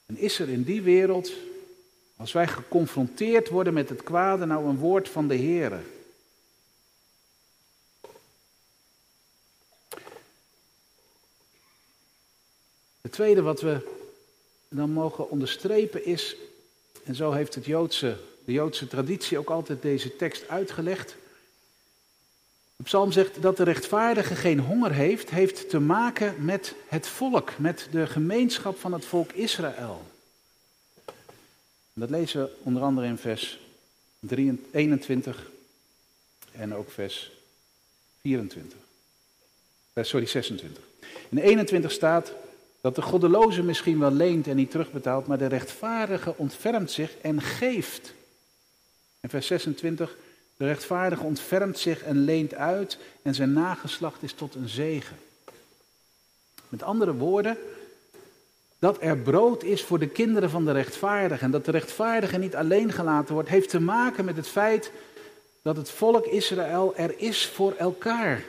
En 0.07 0.17
is 0.17 0.39
er 0.39 0.49
in 0.49 0.63
die 0.63 0.83
wereld, 0.83 1.33
als 2.17 2.33
wij 2.33 2.47
geconfronteerd 2.47 3.49
worden 3.49 3.75
met 3.75 3.89
het 3.89 4.03
kwade, 4.03 4.47
nou 4.47 4.67
een 4.67 4.79
woord 4.79 5.09
van 5.09 5.29
de 5.29 5.35
Heer? 5.35 5.83
Het 13.01 13.13
tweede 13.13 13.43
wat 13.43 13.61
we 13.61 13.95
dan 14.69 14.91
mogen 14.91 15.31
onderstrepen 15.31 16.05
is, 16.05 16.37
en 17.05 17.15
zo 17.15 17.33
heeft 17.33 17.55
het 17.55 17.65
Joodse, 17.65 18.17
de 18.45 18.53
Joodse 18.53 18.89
traditie 18.89 19.39
ook 19.39 19.51
altijd 19.51 19.83
deze 19.83 20.17
tekst 20.17 20.49
uitgelegd, 20.49 21.17
de 22.77 22.83
psalm 22.85 23.13
zegt 23.13 23.43
dat 23.43 23.57
de 23.57 23.65
rechtvaardige 23.65 24.35
geen 24.35 24.61
honger 24.61 24.93
heeft, 24.93 25.31
heeft 25.31 25.71
te 25.71 25.79
maken 25.79 26.45
met 26.45 26.75
het 26.89 27.07
volk, 27.07 27.59
met 27.59 27.89
de 27.91 28.07
gemeenschap 28.07 28.79
van 28.79 28.93
het 28.93 29.05
volk 29.05 29.33
Israël. 29.33 30.05
dat 31.93 32.11
lezen 32.11 32.43
we 32.43 32.51
onder 32.63 32.83
andere 32.83 33.07
in 33.07 33.19
vers 33.19 33.61
21 34.71 35.51
en 36.53 36.75
ook 36.75 36.91
vers 36.91 37.31
24. 38.21 38.79
Eh, 39.93 40.05
sorry, 40.05 40.27
26. 40.27 40.83
In 41.29 41.39
21 41.39 41.93
staat 41.93 42.33
dat 42.81 42.95
de 42.95 43.03
goddeloze 43.03 43.63
misschien 43.63 43.99
wel 43.99 44.11
leent 44.11 44.47
en 44.47 44.57
niet 44.57 44.71
terugbetaalt, 44.71 45.27
maar 45.27 45.39
de 45.39 45.47
rechtvaardige 45.47 46.35
ontfermt 46.37 46.91
zich 46.91 47.17
en 47.17 47.43
geeft. 47.43 48.15
In 49.21 49.29
vers 49.29 49.47
26, 49.47 50.17
de 50.57 50.65
rechtvaardige 50.67 51.25
ontfermt 51.25 51.79
zich 51.79 52.03
en 52.03 52.25
leent 52.25 52.55
uit 52.55 52.99
en 53.23 53.35
zijn 53.35 53.53
nageslacht 53.53 54.23
is 54.23 54.33
tot 54.33 54.55
een 54.55 54.69
zegen. 54.69 55.17
Met 56.69 56.83
andere 56.83 57.15
woorden, 57.15 57.59
dat 58.79 58.97
er 59.01 59.19
brood 59.19 59.63
is 59.63 59.83
voor 59.83 59.99
de 59.99 60.09
kinderen 60.09 60.51
van 60.51 60.65
de 60.65 60.73
rechtvaardige 60.73 61.45
en 61.45 61.51
dat 61.51 61.65
de 61.65 61.71
rechtvaardige 61.71 62.39
niet 62.39 62.57
alleen 62.57 62.93
gelaten 62.93 63.35
wordt, 63.35 63.49
heeft 63.49 63.69
te 63.69 63.81
maken 63.81 64.25
met 64.25 64.37
het 64.37 64.49
feit 64.49 64.93
dat 65.63 65.77
het 65.77 65.91
volk 65.91 66.27
Israël 66.27 66.97
er 66.97 67.19
is 67.19 67.47
voor 67.47 67.73
elkaar. 67.73 68.45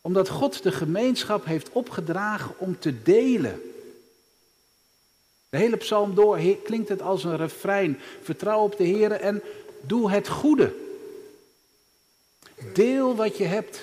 Omdat 0.00 0.28
God 0.28 0.62
de 0.62 0.72
gemeenschap 0.72 1.44
heeft 1.44 1.70
opgedragen 1.72 2.54
om 2.58 2.78
te 2.78 3.02
delen. 3.02 3.60
De 5.48 5.56
hele 5.56 5.76
psalm 5.76 6.14
door 6.14 6.38
klinkt 6.64 6.88
het 6.88 7.02
als 7.02 7.24
een 7.24 7.36
refrein. 7.36 8.00
Vertrouw 8.22 8.62
op 8.62 8.76
de 8.76 8.84
Heer 8.84 9.12
en 9.12 9.42
Doe 9.80 10.10
het 10.10 10.28
goede. 10.28 10.74
Deel 12.74 13.16
wat 13.16 13.36
je 13.36 13.44
hebt. 13.44 13.76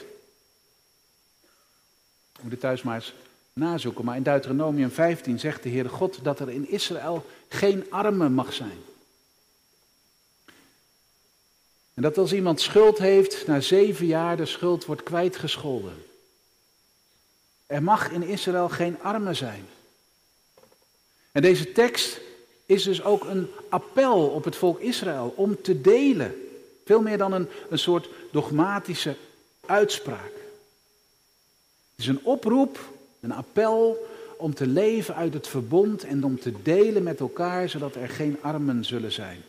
Ik 2.35 2.41
moet 2.41 2.51
het 2.51 2.59
thuis 2.59 2.81
maar 2.81 2.95
eens 2.95 3.13
nazoeken. 3.53 4.05
Maar 4.05 4.15
in 4.15 4.23
Deuteronomium 4.23 4.91
15 4.91 5.39
zegt 5.39 5.63
de 5.63 5.69
Heere 5.69 5.89
God 5.89 6.23
dat 6.23 6.39
er 6.39 6.49
in 6.49 6.69
Israël 6.69 7.25
geen 7.47 7.85
arme 7.89 8.29
mag 8.29 8.53
zijn. 8.53 8.83
En 11.93 12.01
dat 12.01 12.17
als 12.17 12.33
iemand 12.33 12.61
schuld 12.61 12.97
heeft, 12.97 13.47
na 13.47 13.59
zeven 13.59 14.05
jaar 14.05 14.37
de 14.37 14.45
schuld 14.45 14.85
wordt 14.85 15.03
kwijtgescholden. 15.03 16.05
Er 17.67 17.83
mag 17.83 18.11
in 18.11 18.23
Israël 18.23 18.69
geen 18.69 19.01
arme 19.01 19.33
zijn. 19.33 19.65
En 21.31 21.41
deze 21.41 21.71
tekst 21.71 22.19
is 22.65 22.83
dus 22.83 23.03
ook 23.03 23.23
een 23.23 23.47
appel 23.69 24.27
op 24.27 24.43
het 24.43 24.55
volk 24.55 24.79
Israël 24.79 25.33
om 25.35 25.61
te 25.61 25.81
delen. 25.81 26.35
Veel 26.85 27.01
meer 27.01 27.17
dan 27.17 27.33
een, 27.33 27.47
een 27.69 27.79
soort 27.79 28.09
dogmatische 28.31 29.15
uitspraak. 29.65 30.31
Het 31.91 31.99
is 31.99 32.07
een 32.07 32.23
oproep, 32.23 32.79
een 33.19 33.31
appel 33.31 34.07
om 34.37 34.53
te 34.53 34.67
leven 34.67 35.15
uit 35.15 35.33
het 35.33 35.47
verbond 35.47 36.03
en 36.03 36.23
om 36.23 36.39
te 36.39 36.61
delen 36.61 37.03
met 37.03 37.19
elkaar, 37.19 37.69
zodat 37.69 37.95
er 37.95 38.09
geen 38.09 38.37
armen 38.41 38.85
zullen 38.85 39.11
zijn. 39.11 39.43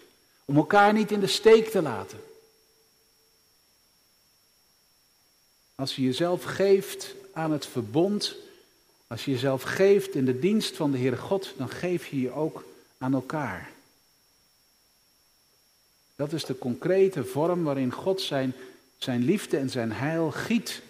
Om 0.44 0.56
elkaar 0.56 0.92
niet 0.92 1.10
in 1.10 1.20
de 1.20 1.26
steek 1.26 1.68
te 1.68 1.82
laten. 1.82 2.18
Als 5.74 5.96
je 5.96 6.02
jezelf 6.02 6.42
geeft 6.44 7.14
aan 7.32 7.52
het 7.52 7.66
verbond, 7.66 8.36
als 9.06 9.24
je 9.24 9.30
jezelf 9.30 9.62
geeft 9.62 10.14
in 10.14 10.24
de 10.24 10.38
dienst 10.38 10.76
van 10.76 10.90
de 10.90 10.98
Heere 10.98 11.16
God, 11.16 11.52
dan 11.56 11.68
geef 11.68 12.06
je 12.06 12.20
je 12.20 12.30
ook 12.30 12.64
aan 12.98 13.14
elkaar. 13.14 13.70
Dat 16.16 16.32
is 16.32 16.44
de 16.44 16.58
concrete 16.58 17.24
vorm 17.24 17.62
waarin 17.62 17.92
God 17.92 18.20
zijn, 18.20 18.54
zijn 18.96 19.24
liefde 19.24 19.56
en 19.56 19.70
zijn 19.70 19.92
heil 19.92 20.30
giet. 20.30 20.82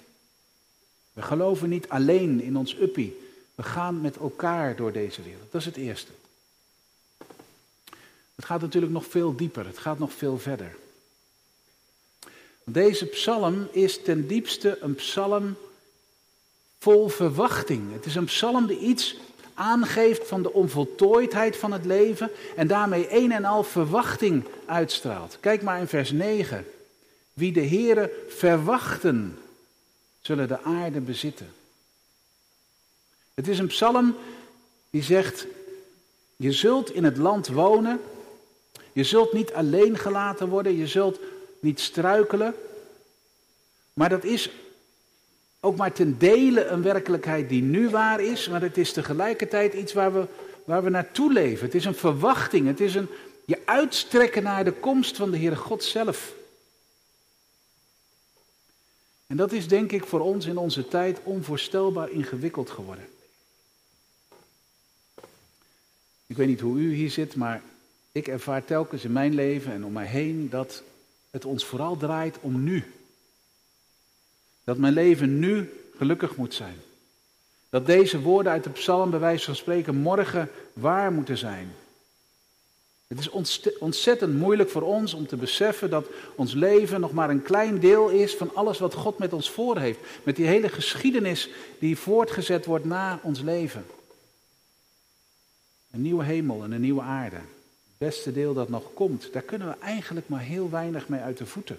We 1.13 1.23
geloven 1.23 1.69
niet 1.69 1.89
alleen 1.89 2.41
in 2.41 2.57
ons 2.57 2.77
uppie. 2.81 3.25
We 3.55 3.63
gaan 3.63 4.01
met 4.01 4.17
elkaar 4.17 4.77
door 4.77 4.93
deze 4.93 5.23
wereld. 5.23 5.53
Dat 5.53 5.61
is 5.61 5.67
het 5.67 5.77
eerste. 5.77 6.13
Het 8.35 8.45
gaat 8.45 8.61
natuurlijk 8.61 8.93
nog 8.93 9.07
veel 9.07 9.37
dieper. 9.37 9.67
Het 9.67 9.79
gaat 9.79 9.99
nog 9.99 10.13
veel 10.13 10.39
verder. 10.39 10.77
Deze 12.65 13.07
psalm 13.07 13.69
is 13.71 14.03
ten 14.03 14.27
diepste 14.27 14.79
een 14.81 14.95
psalm 14.95 15.57
vol 16.79 17.09
verwachting. 17.09 17.93
Het 17.93 18.07
is 18.07 18.15
een 18.15 18.25
psalm 18.25 18.67
die 18.67 18.79
iets 18.79 19.17
aangeeft 19.57 20.29
van 20.29 20.43
de 20.43 20.53
onvoltooidheid 20.53 21.57
van 21.57 21.73
het 21.73 21.85
leven 21.85 22.31
en 22.57 22.67
daarmee 22.67 23.07
een 23.11 23.33
en 23.33 23.45
al 23.45 23.63
verwachting 23.63 24.45
uitstraalt. 24.67 25.37
Kijk 25.41 25.63
maar 25.63 25.81
in 25.81 25.89
vers 25.89 26.11
9. 26.11 26.67
Wie 27.33 27.53
de 27.53 27.67
Heere 27.67 28.25
verwachten, 28.29 29.39
zullen 30.21 30.49
de 30.49 30.63
aarde 30.63 31.01
bezitten. 31.01 31.53
Het 33.35 33.49
is 33.49 33.59
een 33.59 33.67
psalm 33.67 34.17
die 34.91 35.03
zegt, 35.03 35.47
je 36.37 36.53
zult 36.53 36.91
in 36.91 37.05
het 37.05 37.17
land 37.17 37.49
wonen, 37.49 38.01
je 38.93 39.05
zult 39.05 39.33
niet 39.33 39.53
alleen 39.53 39.99
gelaten 39.99 40.49
worden, 40.49 40.77
je 40.77 40.87
zult 40.87 41.19
niet 41.61 41.81
struikelen, 41.81 42.55
maar 43.93 44.09
dat 44.09 44.25
is 44.25 44.51
ook 45.61 45.77
maar 45.77 45.93
ten 45.93 46.19
dele 46.19 46.65
een 46.65 46.83
werkelijkheid 46.83 47.49
die 47.49 47.63
nu 47.63 47.89
waar 47.91 48.21
is, 48.21 48.49
maar 48.49 48.63
het 48.63 48.77
is 48.77 48.93
tegelijkertijd 48.93 49.75
iets 49.75 49.93
waar 49.93 50.13
we, 50.13 50.27
waar 50.65 50.85
we 50.85 50.91
naartoe 50.91 51.33
leven. 51.33 51.67
Het 51.67 51.75
is 51.75 51.85
een 51.85 51.95
verwachting, 51.95 52.67
het 52.67 52.81
is 52.81 52.95
een 52.95 53.09
je 53.47 53.63
uitstrekken 53.65 54.43
naar 54.43 54.65
de 54.65 54.73
komst 54.73 55.17
van 55.17 55.31
de 55.31 55.39
Heere 55.39 55.57
God 55.57 55.85
zelf. 55.85 56.35
En 59.27 59.37
dat 59.37 59.53
is 59.53 59.69
denk 59.69 59.93
ik 59.93 60.05
voor 60.05 60.21
ons 60.21 60.47
in 60.47 60.57
onze 60.57 60.89
tijd 60.89 61.21
onvoorstelbaar 61.23 62.11
ingewikkeld 62.11 62.71
geworden. 62.71 63.09
Ik 66.27 66.37
weet 66.37 66.47
niet 66.47 66.61
hoe 66.61 66.79
u 66.79 66.95
hier 66.95 67.11
zit, 67.11 67.37
maar 67.37 67.63
ik 68.13 68.29
ervaar 68.29 68.65
telkens 68.65 69.05
in 69.05 69.13
mijn 69.13 69.35
leven 69.35 69.73
en 69.73 69.85
om 69.85 69.93
mij 69.93 70.07
heen 70.07 70.49
dat 70.51 70.83
het 71.31 71.45
ons 71.45 71.65
vooral 71.65 71.97
draait 71.97 72.39
om 72.41 72.65
nu. 72.65 72.96
Dat 74.67 74.79
mijn 74.79 74.93
leven 74.93 75.39
nu 75.39 75.73
gelukkig 75.97 76.37
moet 76.37 76.55
zijn. 76.55 76.77
Dat 77.69 77.87
deze 77.87 78.21
woorden 78.21 78.53
uit 78.53 78.65
de 78.65 78.71
psalm 78.71 79.11
bij 79.11 79.19
wijze 79.19 79.45
van 79.45 79.57
spreken 79.57 79.97
morgen 79.97 80.51
waar 80.73 81.13
moeten 81.13 81.39
zijn. 81.39 81.75
Het 83.07 83.19
is 83.19 83.31
ontzettend 83.79 84.35
moeilijk 84.35 84.71
voor 84.71 84.83
ons 84.83 85.15
om 85.15 85.27
te 85.27 85.37
beseffen 85.37 85.91
dat 85.91 86.07
ons 86.35 86.55
leven 86.55 87.01
nog 87.01 87.13
maar 87.13 87.31
een 87.31 87.43
klein 87.43 87.79
deel 87.79 88.09
is 88.09 88.35
van 88.35 88.55
alles 88.55 88.79
wat 88.79 88.95
God 88.95 89.19
met 89.19 89.33
ons 89.33 89.51
voor 89.51 89.79
heeft. 89.79 89.99
Met 90.23 90.37
die 90.37 90.47
hele 90.47 90.69
geschiedenis 90.69 91.51
die 91.79 91.99
voortgezet 91.99 92.67
wordt 92.67 92.85
na 92.85 93.21
ons 93.23 93.41
leven. 93.41 93.87
Een 95.91 96.03
nieuwe 96.03 96.25
hemel 96.25 96.63
en 96.63 96.73
een 96.73 96.81
nieuwe 96.81 97.03
aarde. 97.03 97.37
Het 97.37 97.99
beste 97.99 98.33
deel 98.33 98.55
dat 98.55 98.69
nog 98.69 98.93
komt, 98.95 99.33
daar 99.33 99.43
kunnen 99.43 99.69
we 99.69 99.75
eigenlijk 99.81 100.29
maar 100.29 100.41
heel 100.41 100.71
weinig 100.71 101.09
mee 101.09 101.21
uit 101.21 101.39
de 101.39 101.47
voeten. 101.47 101.79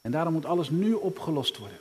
En 0.00 0.10
daarom 0.10 0.32
moet 0.32 0.46
alles 0.46 0.70
nu 0.70 0.92
opgelost 0.92 1.58
worden. 1.58 1.78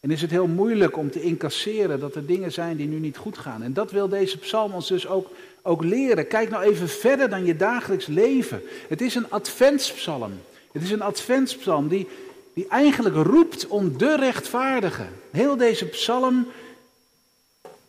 En 0.00 0.10
is 0.10 0.20
het 0.20 0.30
heel 0.30 0.46
moeilijk 0.46 0.96
om 0.96 1.10
te 1.10 1.22
incasseren 1.22 2.00
dat 2.00 2.14
er 2.14 2.26
dingen 2.26 2.52
zijn 2.52 2.76
die 2.76 2.86
nu 2.86 2.98
niet 2.98 3.16
goed 3.16 3.38
gaan. 3.38 3.62
En 3.62 3.72
dat 3.72 3.90
wil 3.90 4.08
deze 4.08 4.38
psalm 4.38 4.72
ons 4.72 4.88
dus 4.88 5.06
ook, 5.06 5.30
ook 5.62 5.84
leren. 5.84 6.26
Kijk 6.26 6.50
nou 6.50 6.64
even 6.64 6.88
verder 6.88 7.28
dan 7.28 7.44
je 7.44 7.56
dagelijks 7.56 8.06
leven. 8.06 8.62
Het 8.88 9.00
is 9.00 9.14
een 9.14 9.30
adventspsalm. 9.30 10.32
Het 10.72 10.82
is 10.82 10.90
een 10.90 11.02
adventspsalm 11.02 11.88
die, 11.88 12.08
die 12.52 12.68
eigenlijk 12.68 13.14
roept 13.14 13.66
om 13.66 13.98
de 13.98 14.16
rechtvaardige. 14.16 15.06
Heel 15.30 15.56
deze 15.56 15.86
psalm 15.86 16.46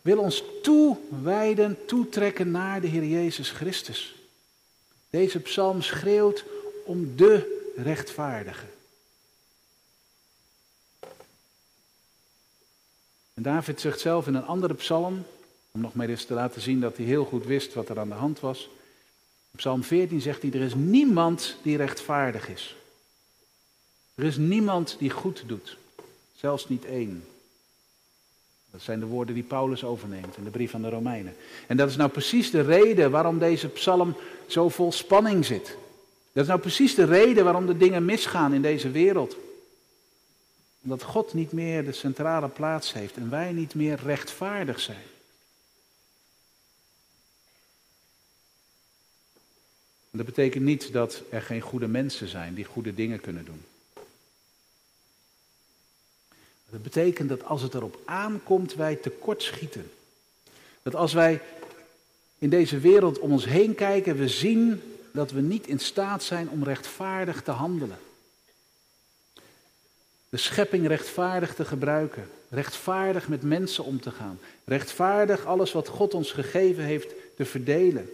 wil 0.02 0.18
ons 0.18 0.44
toewijden, 0.62 1.78
toetrekken 1.86 2.50
naar 2.50 2.80
de 2.80 2.86
Heer 2.86 3.04
Jezus 3.04 3.50
Christus. 3.50 4.14
Deze 5.10 5.40
psalm 5.40 5.82
schreeuwt 5.82 6.44
om 6.84 7.12
de 7.16 7.55
rechtvaardige. 7.76 8.66
En 13.34 13.42
David 13.42 13.80
zegt 13.80 14.00
zelf 14.00 14.26
in 14.26 14.34
een 14.34 14.46
andere 14.46 14.74
psalm, 14.74 15.24
om 15.70 15.80
nog 15.80 15.94
maar 15.94 16.08
eens 16.08 16.24
te 16.24 16.34
laten 16.34 16.60
zien 16.60 16.80
dat 16.80 16.96
hij 16.96 17.06
heel 17.06 17.24
goed 17.24 17.44
wist 17.44 17.74
wat 17.74 17.88
er 17.88 17.98
aan 17.98 18.08
de 18.08 18.14
hand 18.14 18.40
was. 18.40 18.68
Psalm 19.56 19.82
14 19.84 20.20
zegt 20.20 20.42
hij, 20.42 20.50
er 20.50 20.60
is 20.60 20.74
niemand 20.74 21.56
die 21.62 21.76
rechtvaardig 21.76 22.48
is. 22.48 22.76
Er 24.14 24.24
is 24.24 24.36
niemand 24.36 24.96
die 24.98 25.10
goed 25.10 25.42
doet, 25.46 25.76
zelfs 26.34 26.68
niet 26.68 26.84
één. 26.84 27.24
Dat 28.70 28.82
zijn 28.82 29.00
de 29.00 29.06
woorden 29.06 29.34
die 29.34 29.44
Paulus 29.44 29.84
overneemt 29.84 30.36
in 30.36 30.44
de 30.44 30.50
brief 30.50 30.74
aan 30.74 30.82
de 30.82 30.88
Romeinen. 30.88 31.36
En 31.66 31.76
dat 31.76 31.88
is 31.88 31.96
nou 31.96 32.10
precies 32.10 32.50
de 32.50 32.60
reden 32.60 33.10
waarom 33.10 33.38
deze 33.38 33.68
psalm 33.68 34.16
zo 34.46 34.68
vol 34.68 34.92
spanning 34.92 35.44
zit. 35.44 35.76
Dat 36.36 36.44
is 36.44 36.50
nou 36.50 36.60
precies 36.60 36.94
de 36.94 37.04
reden 37.04 37.44
waarom 37.44 37.66
de 37.66 37.76
dingen 37.76 38.04
misgaan 38.04 38.52
in 38.52 38.62
deze 38.62 38.90
wereld. 38.90 39.36
Omdat 40.82 41.02
God 41.02 41.34
niet 41.34 41.52
meer 41.52 41.84
de 41.84 41.92
centrale 41.92 42.48
plaats 42.48 42.92
heeft 42.92 43.16
en 43.16 43.30
wij 43.30 43.52
niet 43.52 43.74
meer 43.74 43.98
rechtvaardig 44.02 44.80
zijn. 44.80 45.02
dat 50.10 50.26
betekent 50.26 50.64
niet 50.64 50.92
dat 50.92 51.22
er 51.30 51.42
geen 51.42 51.60
goede 51.60 51.88
mensen 51.88 52.28
zijn 52.28 52.54
die 52.54 52.64
goede 52.64 52.94
dingen 52.94 53.20
kunnen 53.20 53.44
doen. 53.44 53.64
Dat 56.70 56.82
betekent 56.82 57.28
dat 57.28 57.44
als 57.44 57.62
het 57.62 57.74
erop 57.74 58.00
aankomt, 58.04 58.74
wij 58.74 58.96
tekortschieten. 58.96 59.90
Dat 60.82 60.94
als 60.94 61.12
wij 61.12 61.40
in 62.38 62.50
deze 62.50 62.78
wereld 62.78 63.18
om 63.18 63.32
ons 63.32 63.44
heen 63.44 63.74
kijken, 63.74 64.16
we 64.16 64.28
zien 64.28 64.82
dat 65.16 65.30
we 65.30 65.40
niet 65.40 65.66
in 65.66 65.78
staat 65.78 66.22
zijn 66.22 66.50
om 66.50 66.64
rechtvaardig 66.64 67.42
te 67.42 67.50
handelen. 67.50 67.98
De 70.28 70.36
schepping 70.36 70.86
rechtvaardig 70.86 71.54
te 71.54 71.64
gebruiken, 71.64 72.28
rechtvaardig 72.48 73.28
met 73.28 73.42
mensen 73.42 73.84
om 73.84 74.00
te 74.00 74.10
gaan, 74.10 74.38
rechtvaardig 74.64 75.44
alles 75.46 75.72
wat 75.72 75.88
God 75.88 76.14
ons 76.14 76.32
gegeven 76.32 76.84
heeft 76.84 77.14
te 77.36 77.44
verdelen. 77.44 78.10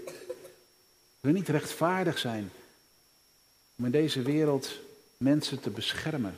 We 1.20 1.30
niet 1.30 1.48
rechtvaardig 1.48 2.18
zijn 2.18 2.50
om 3.76 3.84
in 3.84 3.90
deze 3.90 4.22
wereld 4.22 4.78
mensen 5.16 5.60
te 5.60 5.70
beschermen. 5.70 6.36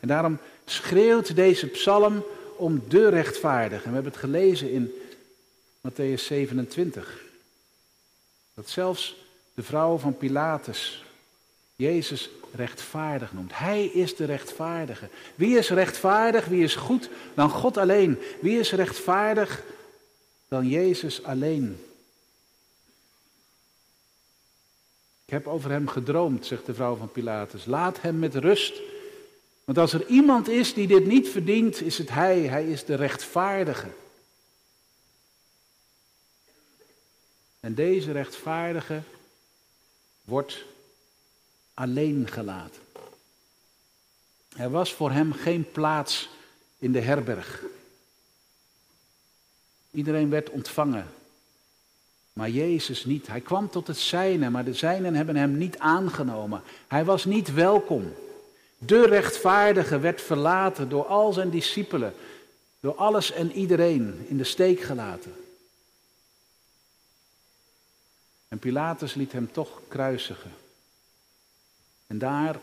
En 0.00 0.08
daarom 0.08 0.38
schreeuwt 0.64 1.36
deze 1.36 1.66
psalm 1.66 2.24
om 2.56 2.82
de 2.88 3.08
rechtvaardige. 3.08 3.84
En 3.84 3.88
we 3.88 3.94
hebben 3.94 4.12
het 4.12 4.20
gelezen 4.20 4.70
in 4.70 4.92
Matthäus 5.80 6.22
27. 6.22 7.22
Dat 8.54 8.68
zelfs 8.68 9.16
de 9.58 9.64
vrouw 9.64 9.96
van 9.96 10.16
Pilatus 10.16 11.04
Jezus 11.76 12.30
rechtvaardig 12.52 13.32
noemt. 13.32 13.58
Hij 13.58 13.84
is 13.84 14.16
de 14.16 14.24
rechtvaardige. 14.24 15.08
Wie 15.34 15.58
is 15.58 15.70
rechtvaardig, 15.70 16.44
wie 16.44 16.62
is 16.62 16.74
goed 16.74 17.08
dan 17.34 17.50
God 17.50 17.76
alleen? 17.76 18.18
Wie 18.40 18.58
is 18.58 18.72
rechtvaardig 18.72 19.62
dan 20.48 20.68
Jezus 20.68 21.22
alleen? 21.22 21.84
Ik 25.24 25.32
heb 25.32 25.46
over 25.46 25.70
hem 25.70 25.88
gedroomd, 25.88 26.46
zegt 26.46 26.66
de 26.66 26.74
vrouw 26.74 26.96
van 26.96 27.12
Pilatus. 27.12 27.64
Laat 27.64 28.00
hem 28.00 28.18
met 28.18 28.34
rust. 28.34 28.80
Want 29.64 29.78
als 29.78 29.92
er 29.92 30.06
iemand 30.06 30.48
is 30.48 30.74
die 30.74 30.86
dit 30.86 31.06
niet 31.06 31.28
verdient, 31.28 31.82
is 31.82 31.98
het 31.98 32.10
hij. 32.10 32.40
Hij 32.40 32.66
is 32.70 32.84
de 32.84 32.94
rechtvaardige. 32.94 33.88
En 37.60 37.74
deze 37.74 38.12
rechtvaardige 38.12 39.02
wordt 40.28 40.64
alleen 41.74 42.28
gelaten. 42.28 42.82
Er 44.56 44.70
was 44.70 44.94
voor 44.94 45.10
hem 45.10 45.32
geen 45.32 45.70
plaats 45.72 46.28
in 46.78 46.92
de 46.92 47.00
herberg. 47.00 47.62
Iedereen 49.90 50.30
werd 50.30 50.50
ontvangen, 50.50 51.06
maar 52.32 52.50
Jezus 52.50 53.04
niet. 53.04 53.26
Hij 53.26 53.40
kwam 53.40 53.70
tot 53.70 53.86
het 53.86 53.98
zijne, 53.98 54.50
maar 54.50 54.64
de 54.64 54.74
zijnen 54.74 55.14
hebben 55.14 55.36
hem 55.36 55.56
niet 55.56 55.78
aangenomen. 55.78 56.62
Hij 56.88 57.04
was 57.04 57.24
niet 57.24 57.52
welkom. 57.54 58.14
De 58.78 59.06
rechtvaardige 59.06 59.98
werd 59.98 60.20
verlaten 60.22 60.88
door 60.88 61.06
al 61.06 61.32
zijn 61.32 61.50
discipelen, 61.50 62.14
door 62.80 62.94
alles 62.94 63.32
en 63.32 63.52
iedereen 63.52 64.26
in 64.28 64.36
de 64.36 64.44
steek 64.44 64.80
gelaten. 64.80 65.34
En 68.58 68.64
Pilatus 68.64 69.14
liet 69.14 69.32
hem 69.32 69.52
toch 69.52 69.80
kruisigen. 69.88 70.50
En 72.06 72.18
daar 72.18 72.58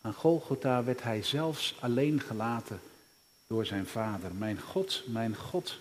aan 0.00 0.12
Golgotha 0.12 0.84
werd 0.84 1.02
hij 1.02 1.22
zelfs 1.22 1.76
alleen 1.80 2.20
gelaten 2.20 2.80
door 3.46 3.66
zijn 3.66 3.86
vader. 3.86 4.34
Mijn 4.34 4.60
God, 4.60 5.02
mijn 5.06 5.36
God, 5.36 5.78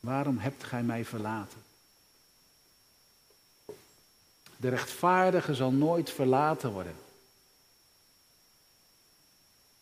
waarom 0.00 0.38
hebt 0.38 0.64
gij 0.64 0.82
mij 0.82 1.04
verlaten? 1.04 1.58
De 4.56 4.68
rechtvaardige 4.68 5.54
zal 5.54 5.72
nooit 5.72 6.10
verlaten 6.10 6.70
worden. 6.72 6.94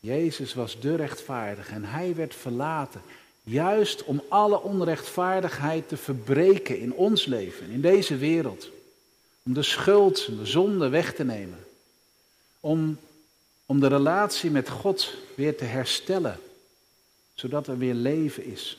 Jezus 0.00 0.54
was 0.54 0.80
de 0.80 0.94
rechtvaardige 0.94 1.72
en 1.72 1.84
hij 1.84 2.14
werd 2.14 2.34
verlaten. 2.34 3.02
Juist 3.42 4.04
om 4.04 4.22
alle 4.28 4.60
onrechtvaardigheid 4.60 5.88
te 5.88 5.96
verbreken 5.96 6.78
in 6.78 6.92
ons 6.92 7.24
leven, 7.24 7.70
in 7.70 7.80
deze 7.80 8.16
wereld. 8.16 8.74
Om 9.46 9.52
de 9.52 9.62
schuld, 9.62 10.26
de 10.26 10.46
zonde 10.46 10.88
weg 10.88 11.14
te 11.14 11.24
nemen. 11.24 11.66
Om, 12.60 12.98
om 13.66 13.80
de 13.80 13.86
relatie 13.86 14.50
met 14.50 14.68
God 14.68 15.14
weer 15.34 15.56
te 15.56 15.64
herstellen. 15.64 16.40
Zodat 17.34 17.66
er 17.66 17.78
weer 17.78 17.94
leven 17.94 18.44
is. 18.44 18.78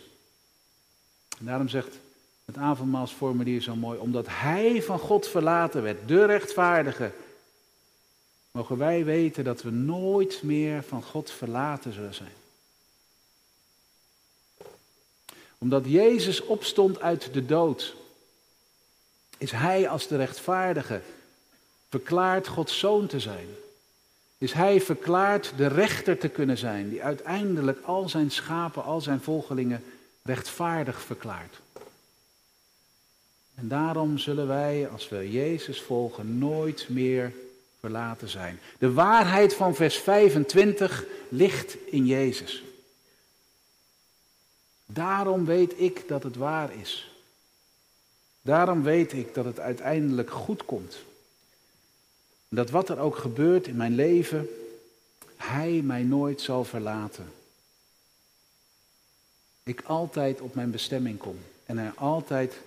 Daarom 1.39 1.67
zegt 1.67 1.99
het 2.45 2.57
avondmaalsformulier 2.57 3.61
zo 3.61 3.75
mooi. 3.75 3.99
Omdat 3.99 4.25
Hij 4.29 4.81
van 4.81 4.99
God 4.99 5.27
verlaten 5.27 5.83
werd, 5.83 6.07
de 6.07 6.25
rechtvaardige. 6.25 7.11
Mogen 8.51 8.77
wij 8.77 9.05
weten 9.05 9.43
dat 9.43 9.61
we 9.61 9.69
nooit 9.71 10.43
meer 10.43 10.83
van 10.83 11.03
God 11.03 11.31
verlaten 11.31 11.93
zullen 11.93 12.13
zijn. 12.13 12.35
Omdat 15.57 15.83
Jezus 15.85 16.41
opstond 16.41 16.99
uit 16.99 17.33
de 17.33 17.45
dood 17.45 17.95
is 19.37 19.51
hij 19.51 19.89
als 19.89 20.07
de 20.07 20.15
rechtvaardige 20.15 21.01
verklaard 21.89 22.47
Gods 22.47 22.79
zoon 22.79 23.07
te 23.07 23.19
zijn? 23.19 23.47
Is 24.37 24.53
hij 24.53 24.81
verklaard 24.81 25.53
de 25.57 25.67
rechter 25.67 26.17
te 26.17 26.27
kunnen 26.27 26.57
zijn, 26.57 26.89
die 26.89 27.03
uiteindelijk 27.03 27.85
al 27.85 28.09
zijn 28.09 28.31
schapen, 28.31 28.83
al 28.83 29.01
zijn 29.01 29.21
volgelingen 29.21 29.83
rechtvaardig 30.21 31.01
verklaart? 31.01 31.59
En 33.55 33.67
daarom 33.67 34.17
zullen 34.17 34.47
wij, 34.47 34.89
als 34.89 35.09
we 35.09 35.31
Jezus 35.31 35.81
volgen, 35.81 36.37
nooit 36.37 36.85
meer 36.89 37.33
verlaten 37.79 38.29
zijn. 38.29 38.59
De 38.77 38.91
waarheid 38.93 39.53
van 39.53 39.75
vers 39.75 39.97
25 39.97 41.05
ligt 41.29 41.77
in 41.85 42.05
Jezus. 42.05 42.63
Daarom 44.85 45.45
weet 45.45 45.73
ik 45.79 46.07
dat 46.07 46.23
het 46.23 46.35
waar 46.35 46.73
is. 46.73 47.16
Daarom 48.47 48.83
weet 48.83 49.13
ik 49.13 49.33
dat 49.33 49.45
het 49.45 49.59
uiteindelijk 49.59 50.29
goed 50.29 50.65
komt. 50.65 50.97
Dat 52.49 52.69
wat 52.69 52.89
er 52.89 52.99
ook 52.99 53.17
gebeurt 53.17 53.67
in 53.67 53.75
mijn 53.75 53.95
leven, 53.95 54.49
Hij 55.35 55.81
mij 55.83 56.03
nooit 56.03 56.41
zal 56.41 56.63
verlaten. 56.63 57.31
Ik 59.63 59.81
altijd 59.81 60.41
op 60.41 60.55
mijn 60.55 60.71
bestemming 60.71 61.17
kom 61.17 61.37
en 61.65 61.77
er 61.77 61.93
altijd 61.95 62.61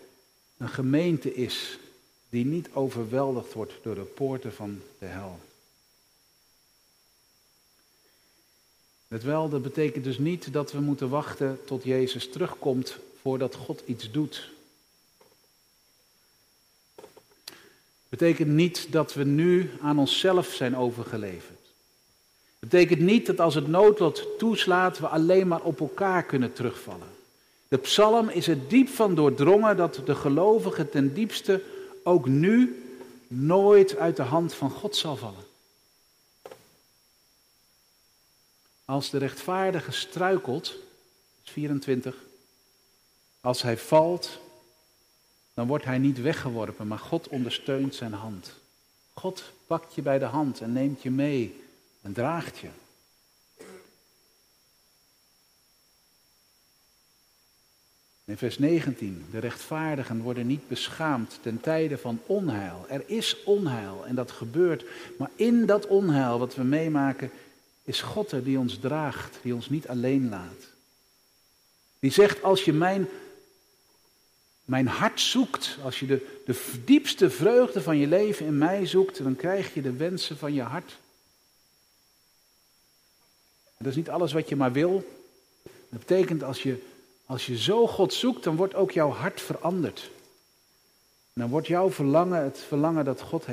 een 0.56 0.68
gemeente 0.68 1.34
is 1.34 1.78
die 2.28 2.44
niet 2.44 2.68
overweldigd 2.72 3.52
wordt 3.52 3.72
door 3.82 3.94
de 3.94 4.00
poorten 4.00 4.52
van 4.52 4.80
de 4.98 5.06
hel. 5.06 5.38
Het 9.08 9.22
wel, 9.22 9.48
dat 9.48 9.62
betekent 9.62 10.04
dus 10.04 10.18
niet 10.18 10.52
dat 10.52 10.72
we 10.72 10.80
moeten 10.80 11.08
wachten 11.08 11.58
tot 11.64 11.84
Jezus 11.84 12.30
terugkomt 12.30 12.98
voordat 13.20 13.54
God 13.54 13.82
iets 13.86 14.10
doet. 14.10 14.58
Betekent 18.10 18.48
niet 18.48 18.92
dat 18.92 19.14
we 19.14 19.24
nu 19.24 19.70
aan 19.80 19.98
onszelf 19.98 20.46
zijn 20.46 20.76
overgeleverd. 20.76 21.58
Het 22.60 22.70
betekent 22.70 23.00
niet 23.00 23.26
dat 23.26 23.40
als 23.40 23.54
het 23.54 23.66
noodlot 23.66 24.38
toeslaat 24.38 24.98
we 24.98 25.06
alleen 25.06 25.48
maar 25.48 25.62
op 25.62 25.80
elkaar 25.80 26.24
kunnen 26.24 26.52
terugvallen. 26.52 27.08
De 27.68 27.78
psalm 27.78 28.28
is 28.28 28.48
er 28.48 28.68
diep 28.68 28.88
van 28.88 29.14
doordrongen 29.14 29.76
dat 29.76 30.02
de 30.04 30.14
gelovige 30.14 30.88
ten 30.88 31.14
diepste 31.14 31.62
ook 32.02 32.26
nu 32.26 32.84
nooit 33.26 33.96
uit 33.96 34.16
de 34.16 34.22
hand 34.22 34.54
van 34.54 34.70
God 34.70 34.96
zal 34.96 35.16
vallen. 35.16 35.44
Als 38.84 39.10
de 39.10 39.18
rechtvaardige 39.18 39.92
struikelt, 39.92 40.74
24, 41.42 42.14
als 43.40 43.62
hij 43.62 43.78
valt, 43.78 44.38
dan 45.60 45.68
wordt 45.68 45.84
hij 45.84 45.98
niet 45.98 46.20
weggeworpen, 46.20 46.86
maar 46.86 46.98
God 46.98 47.28
ondersteunt 47.28 47.94
zijn 47.94 48.12
hand. 48.12 48.54
God 49.12 49.52
pakt 49.66 49.94
je 49.94 50.02
bij 50.02 50.18
de 50.18 50.24
hand 50.24 50.60
en 50.60 50.72
neemt 50.72 51.02
je 51.02 51.10
mee 51.10 51.62
en 52.02 52.12
draagt 52.12 52.58
je. 52.58 52.68
In 58.24 58.36
vers 58.36 58.58
19, 58.58 59.26
de 59.30 59.38
rechtvaardigen 59.38 60.20
worden 60.20 60.46
niet 60.46 60.68
beschaamd 60.68 61.38
ten 61.42 61.60
tijde 61.60 61.98
van 61.98 62.20
onheil. 62.26 62.86
Er 62.88 63.02
is 63.06 63.42
onheil 63.44 64.04
en 64.06 64.14
dat 64.14 64.30
gebeurt, 64.30 64.84
maar 65.18 65.30
in 65.34 65.66
dat 65.66 65.86
onheil 65.86 66.38
wat 66.38 66.54
we 66.54 66.62
meemaken 66.62 67.30
is 67.82 68.02
God 68.02 68.32
er 68.32 68.44
die 68.44 68.58
ons 68.58 68.78
draagt, 68.78 69.38
die 69.42 69.54
ons 69.54 69.68
niet 69.68 69.88
alleen 69.88 70.28
laat. 70.28 70.68
Die 71.98 72.12
zegt, 72.12 72.42
als 72.42 72.64
je 72.64 72.72
mijn, 72.72 73.08
mijn 74.70 74.86
hart 74.86 75.20
zoekt, 75.20 75.76
als 75.82 76.00
je 76.00 76.06
de, 76.06 76.40
de 76.46 76.80
diepste 76.84 77.30
vreugde 77.30 77.82
van 77.82 77.98
je 77.98 78.06
leven 78.06 78.46
in 78.46 78.58
mij 78.58 78.86
zoekt, 78.86 79.22
dan 79.22 79.36
krijg 79.36 79.74
je 79.74 79.82
de 79.82 79.92
wensen 79.92 80.38
van 80.38 80.54
je 80.54 80.62
hart. 80.62 80.98
dat 83.78 83.86
is 83.86 83.96
niet 83.96 84.10
alles 84.10 84.32
wat 84.32 84.48
je 84.48 84.56
maar 84.56 84.72
wil. 84.72 85.08
Dat 85.62 85.98
betekent 85.98 86.42
als 86.42 86.62
je, 86.62 86.82
als 87.26 87.46
je 87.46 87.58
zo 87.58 87.86
God 87.86 88.14
zoekt, 88.14 88.44
dan 88.44 88.56
wordt 88.56 88.74
ook 88.74 88.90
jouw 88.90 89.10
hart 89.10 89.40
veranderd. 89.40 90.10
dan 91.32 91.50
wordt 91.50 91.66
jouw 91.66 91.90
verlangen 91.90 92.42
het 92.42 92.58
verlangen 92.58 93.04
dat 93.04 93.20
God, 93.20 93.44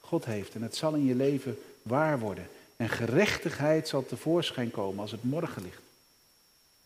God 0.00 0.24
heeft. 0.24 0.54
En 0.54 0.62
het 0.62 0.76
zal 0.76 0.94
in 0.94 1.04
je 1.04 1.14
leven 1.14 1.58
waar 1.82 2.18
worden. 2.18 2.48
En 2.76 2.88
gerechtigheid 2.88 3.88
zal 3.88 4.06
tevoorschijn 4.06 4.70
komen 4.70 5.00
als 5.00 5.10
het 5.10 5.24
morgen 5.24 5.62
ligt. 5.62 5.82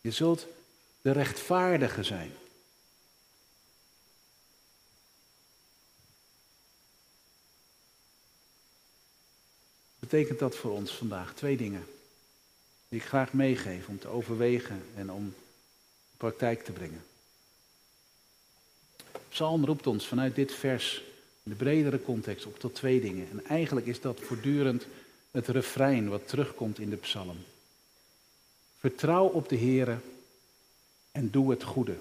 Je 0.01 0.11
zult 0.11 0.47
de 1.01 1.11
rechtvaardige 1.11 2.03
zijn. 2.03 2.31
Betekent 10.09 10.39
dat 10.39 10.55
voor 10.55 10.71
ons 10.71 10.91
vandaag? 10.91 11.33
Twee 11.33 11.57
dingen 11.57 11.85
die 12.87 12.99
ik 12.99 13.05
graag 13.05 13.33
meegeef 13.33 13.87
om 13.87 13.99
te 13.99 14.07
overwegen 14.07 14.81
en 14.95 15.11
om 15.11 15.23
in 15.23 16.17
praktijk 16.17 16.63
te 16.63 16.71
brengen. 16.71 17.03
Psalm 19.29 19.65
roept 19.65 19.87
ons 19.87 20.07
vanuit 20.07 20.35
dit 20.35 20.53
vers 20.53 21.03
in 21.43 21.51
de 21.51 21.57
bredere 21.57 22.01
context 22.01 22.45
op 22.45 22.59
tot 22.59 22.75
twee 22.75 23.01
dingen. 23.01 23.29
En 23.31 23.45
eigenlijk 23.45 23.87
is 23.87 24.01
dat 24.01 24.19
voortdurend 24.19 24.87
het 25.31 25.47
refrein 25.47 26.09
wat 26.09 26.27
terugkomt 26.27 26.79
in 26.79 26.89
de 26.89 26.97
psalm. 26.97 27.37
Vertrouw 28.79 29.27
op 29.27 29.49
de 29.49 29.57
Heere 29.57 29.97
en 31.11 31.29
doe 31.31 31.49
het 31.49 31.63
goede. 31.63 31.95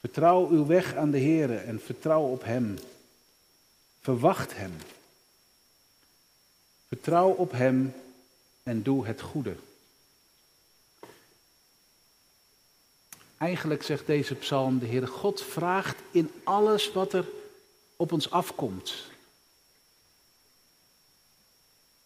Vertrouw 0.00 0.48
uw 0.48 0.66
weg 0.66 0.94
aan 0.94 1.10
de 1.10 1.20
Heere 1.20 1.56
en 1.56 1.80
vertrouw 1.80 2.22
op 2.22 2.44
Hem. 2.44 2.78
Verwacht 4.00 4.56
Hem. 4.56 4.72
Vertrouw 6.94 7.30
op 7.30 7.52
Hem 7.52 7.94
en 8.62 8.82
doe 8.82 9.06
het 9.06 9.20
goede. 9.20 9.56
Eigenlijk 13.38 13.82
zegt 13.82 14.06
deze 14.06 14.34
psalm, 14.34 14.78
de 14.78 14.86
Heere 14.86 15.06
God 15.06 15.42
vraagt 15.42 15.96
in 16.10 16.30
alles 16.44 16.92
wat 16.92 17.12
er 17.12 17.26
op 17.96 18.12
ons 18.12 18.30
afkomt, 18.30 18.94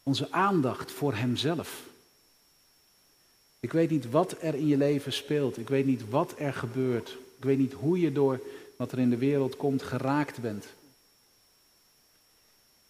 onze 0.02 0.32
aandacht 0.32 0.92
voor 0.92 1.14
Hemzelf. 1.14 1.82
Ik 3.60 3.72
weet 3.72 3.90
niet 3.90 4.10
wat 4.10 4.36
er 4.40 4.54
in 4.54 4.66
je 4.66 4.76
leven 4.76 5.12
speelt. 5.12 5.58
Ik 5.58 5.68
weet 5.68 5.86
niet 5.86 6.08
wat 6.10 6.34
er 6.38 6.52
gebeurt. 6.52 7.08
Ik 7.36 7.44
weet 7.44 7.58
niet 7.58 7.72
hoe 7.72 8.00
je 8.00 8.12
door 8.12 8.40
wat 8.76 8.92
er 8.92 8.98
in 8.98 9.10
de 9.10 9.18
wereld 9.18 9.56
komt 9.56 9.82
geraakt 9.82 10.40
bent. 10.40 10.66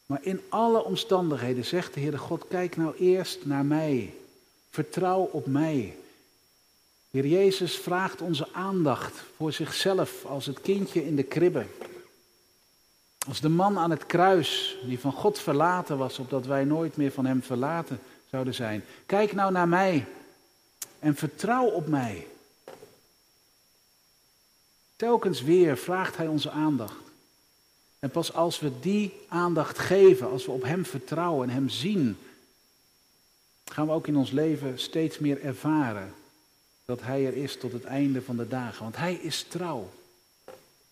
Maar 0.08 0.22
in 0.22 0.40
alle 0.48 0.84
omstandigheden 0.84 1.64
zegt 1.64 1.94
de 1.94 2.00
Heere 2.00 2.18
God, 2.18 2.48
kijk 2.48 2.76
nou 2.76 2.96
eerst 2.96 3.46
naar 3.46 3.64
mij. 3.64 4.14
Vertrouw 4.70 5.20
op 5.32 5.46
mij. 5.46 5.96
Heer 7.10 7.26
Jezus 7.26 7.76
vraagt 7.76 8.20
onze 8.20 8.48
aandacht 8.52 9.22
voor 9.36 9.52
zichzelf 9.52 10.24
als 10.24 10.46
het 10.46 10.60
kindje 10.60 11.06
in 11.06 11.16
de 11.16 11.22
kribbe. 11.22 11.66
Als 13.26 13.40
de 13.40 13.48
man 13.48 13.78
aan 13.78 13.90
het 13.90 14.06
kruis 14.06 14.76
die 14.84 14.98
van 14.98 15.12
God 15.12 15.38
verlaten 15.38 15.98
was, 15.98 16.18
opdat 16.18 16.46
wij 16.46 16.64
nooit 16.64 16.96
meer 16.96 17.12
van 17.12 17.26
hem 17.26 17.42
verlaten 17.42 18.00
zouden 18.30 18.54
zijn. 18.54 18.84
Kijk 19.06 19.32
nou 19.32 19.52
naar 19.52 19.68
mij 19.68 20.06
en 20.98 21.14
vertrouw 21.14 21.66
op 21.66 21.86
mij. 21.86 22.26
Telkens 24.96 25.42
weer 25.42 25.76
vraagt 25.76 26.16
hij 26.16 26.26
onze 26.26 26.50
aandacht. 26.50 27.07
En 27.98 28.10
pas 28.10 28.32
als 28.32 28.60
we 28.60 28.80
die 28.80 29.12
aandacht 29.28 29.78
geven, 29.78 30.30
als 30.30 30.46
we 30.46 30.52
op 30.52 30.62
Hem 30.62 30.84
vertrouwen 30.84 31.48
en 31.48 31.54
Hem 31.54 31.68
zien, 31.68 32.18
gaan 33.64 33.86
we 33.86 33.92
ook 33.92 34.06
in 34.06 34.16
ons 34.16 34.30
leven 34.30 34.78
steeds 34.78 35.18
meer 35.18 35.40
ervaren 35.40 36.14
dat 36.84 37.00
Hij 37.02 37.26
er 37.26 37.36
is 37.36 37.56
tot 37.56 37.72
het 37.72 37.84
einde 37.84 38.22
van 38.22 38.36
de 38.36 38.48
dagen. 38.48 38.82
Want 38.82 38.96
Hij 38.96 39.14
is 39.14 39.42
trouw. 39.42 39.90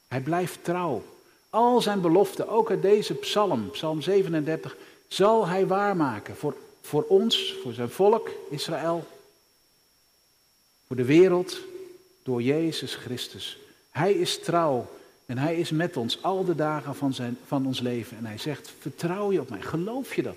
Hij 0.08 0.20
blijft 0.20 0.64
trouw. 0.64 1.04
Al 1.50 1.80
zijn 1.80 2.00
beloften, 2.00 2.48
ook 2.48 2.70
uit 2.70 2.82
deze 2.82 3.14
psalm, 3.14 3.70
psalm 3.70 4.00
37, 4.02 4.76
zal 5.08 5.46
hij 5.46 5.66
waarmaken 5.66 6.36
voor, 6.36 6.56
voor 6.80 7.02
ons, 7.02 7.54
voor 7.62 7.72
zijn 7.72 7.90
volk, 7.90 8.30
Israël, 8.50 9.06
voor 10.86 10.96
de 10.96 11.04
wereld, 11.04 11.58
door 12.22 12.42
Jezus 12.42 12.94
Christus. 12.94 13.58
Hij 13.90 14.12
is 14.12 14.40
trouw 14.40 14.88
en 15.26 15.38
hij 15.38 15.56
is 15.56 15.70
met 15.70 15.96
ons 15.96 16.22
al 16.22 16.44
de 16.44 16.54
dagen 16.54 16.96
van, 16.96 17.14
zijn, 17.14 17.38
van 17.46 17.66
ons 17.66 17.80
leven. 17.80 18.16
En 18.16 18.26
hij 18.26 18.38
zegt, 18.38 18.72
vertrouw 18.78 19.32
je 19.32 19.40
op 19.40 19.50
mij, 19.50 19.62
geloof 19.62 20.14
je 20.14 20.22
dat? 20.22 20.36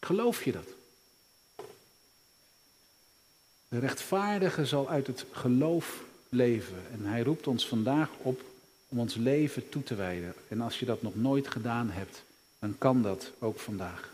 Geloof 0.00 0.44
je 0.44 0.52
dat? 0.52 0.66
De 3.68 3.78
rechtvaardige 3.78 4.66
zal 4.66 4.88
uit 4.88 5.06
het 5.06 5.24
geloof 5.32 6.04
leven. 6.28 6.82
En 6.92 7.04
hij 7.04 7.22
roept 7.22 7.46
ons 7.46 7.68
vandaag 7.68 8.08
op 8.22 8.42
om 8.88 8.98
ons 8.98 9.14
leven 9.14 9.68
toe 9.68 9.82
te 9.82 9.94
wijden. 9.94 10.34
En 10.48 10.60
als 10.60 10.78
je 10.78 10.86
dat 10.86 11.02
nog 11.02 11.14
nooit 11.14 11.48
gedaan 11.48 11.90
hebt, 11.90 12.22
dan 12.58 12.78
kan 12.78 13.02
dat 13.02 13.30
ook 13.38 13.58
vandaag. 13.58 14.12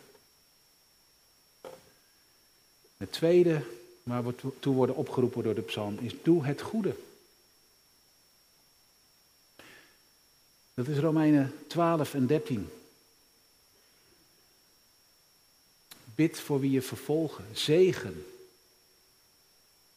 Het 2.97 3.13
tweede 3.13 3.63
waar 4.07 4.25
we 4.25 4.35
toe 4.61 4.75
worden 4.75 4.97
opgeroepen 4.97 5.43
door 5.43 5.55
de 5.55 5.63
psalm 5.63 5.99
is 6.01 6.13
doe 6.23 6.45
het 6.45 6.61
goede. 6.61 6.95
Dat 10.75 10.89
is 10.89 10.99
Romeinen 10.99 11.55
12 11.67 12.15
en 12.15 12.27
13. 12.27 12.69
Bid 16.15 16.41
voor 16.41 16.61
wie 16.61 16.71
je 16.71 16.83
vervolgen, 16.83 17.45
zegen 17.53 18.27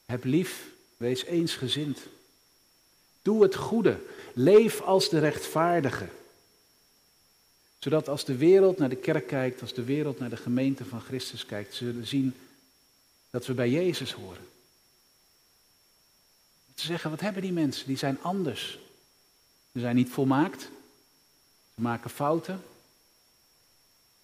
heb 0.05 0.23
lief, 0.23 0.69
wees 0.97 1.23
eensgezind. 1.23 1.99
Doe 3.21 3.43
het 3.43 3.55
goede, 3.55 3.99
leef 4.33 4.81
als 4.81 5.09
de 5.09 5.19
rechtvaardige. 5.19 6.07
Zodat 7.79 8.07
als 8.07 8.25
de 8.25 8.35
wereld 8.35 8.77
naar 8.77 8.89
de 8.89 8.95
kerk 8.95 9.27
kijkt, 9.27 9.61
als 9.61 9.73
de 9.73 9.83
wereld 9.83 10.19
naar 10.19 10.29
de 10.29 10.37
gemeente 10.37 10.85
van 10.85 11.01
Christus 11.01 11.45
kijkt, 11.45 11.73
ze 11.73 11.85
zullen 11.85 12.07
zien 12.07 12.35
dat 13.29 13.45
we 13.45 13.53
bij 13.53 13.69
Jezus 13.69 14.11
horen. 14.11 14.47
Ze 16.75 16.85
zeggen, 16.85 17.09
wat 17.09 17.19
hebben 17.19 17.41
die 17.41 17.51
mensen? 17.51 17.87
Die 17.87 17.97
zijn 17.97 18.21
anders. 18.21 18.79
Ze 19.73 19.79
zijn 19.79 19.95
niet 19.95 20.09
volmaakt. 20.09 20.61
Ze 21.75 21.81
maken 21.81 22.09
fouten. 22.09 22.63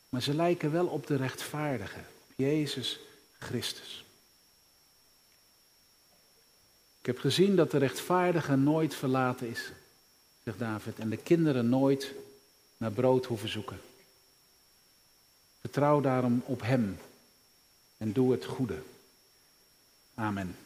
Maar 0.09 0.21
ze 0.21 0.33
lijken 0.33 0.71
wel 0.71 0.85
op 0.85 1.07
de 1.07 1.15
rechtvaardige, 1.15 1.99
op 1.99 2.33
Jezus 2.35 2.99
Christus. 3.39 4.05
Ik 6.99 7.05
heb 7.05 7.19
gezien 7.19 7.55
dat 7.55 7.71
de 7.71 7.77
rechtvaardige 7.77 8.55
nooit 8.55 8.95
verlaten 8.95 9.49
is, 9.49 9.71
zegt 10.43 10.59
David, 10.59 10.99
en 10.99 11.09
de 11.09 11.17
kinderen 11.17 11.69
nooit 11.69 12.13
naar 12.77 12.91
brood 12.91 13.25
hoeven 13.25 13.49
zoeken. 13.49 13.81
Vertrouw 15.61 16.01
daarom 16.01 16.43
op 16.45 16.61
Hem 16.61 16.99
en 17.97 18.13
doe 18.13 18.31
het 18.31 18.45
goede. 18.45 18.81
Amen. 20.17 20.64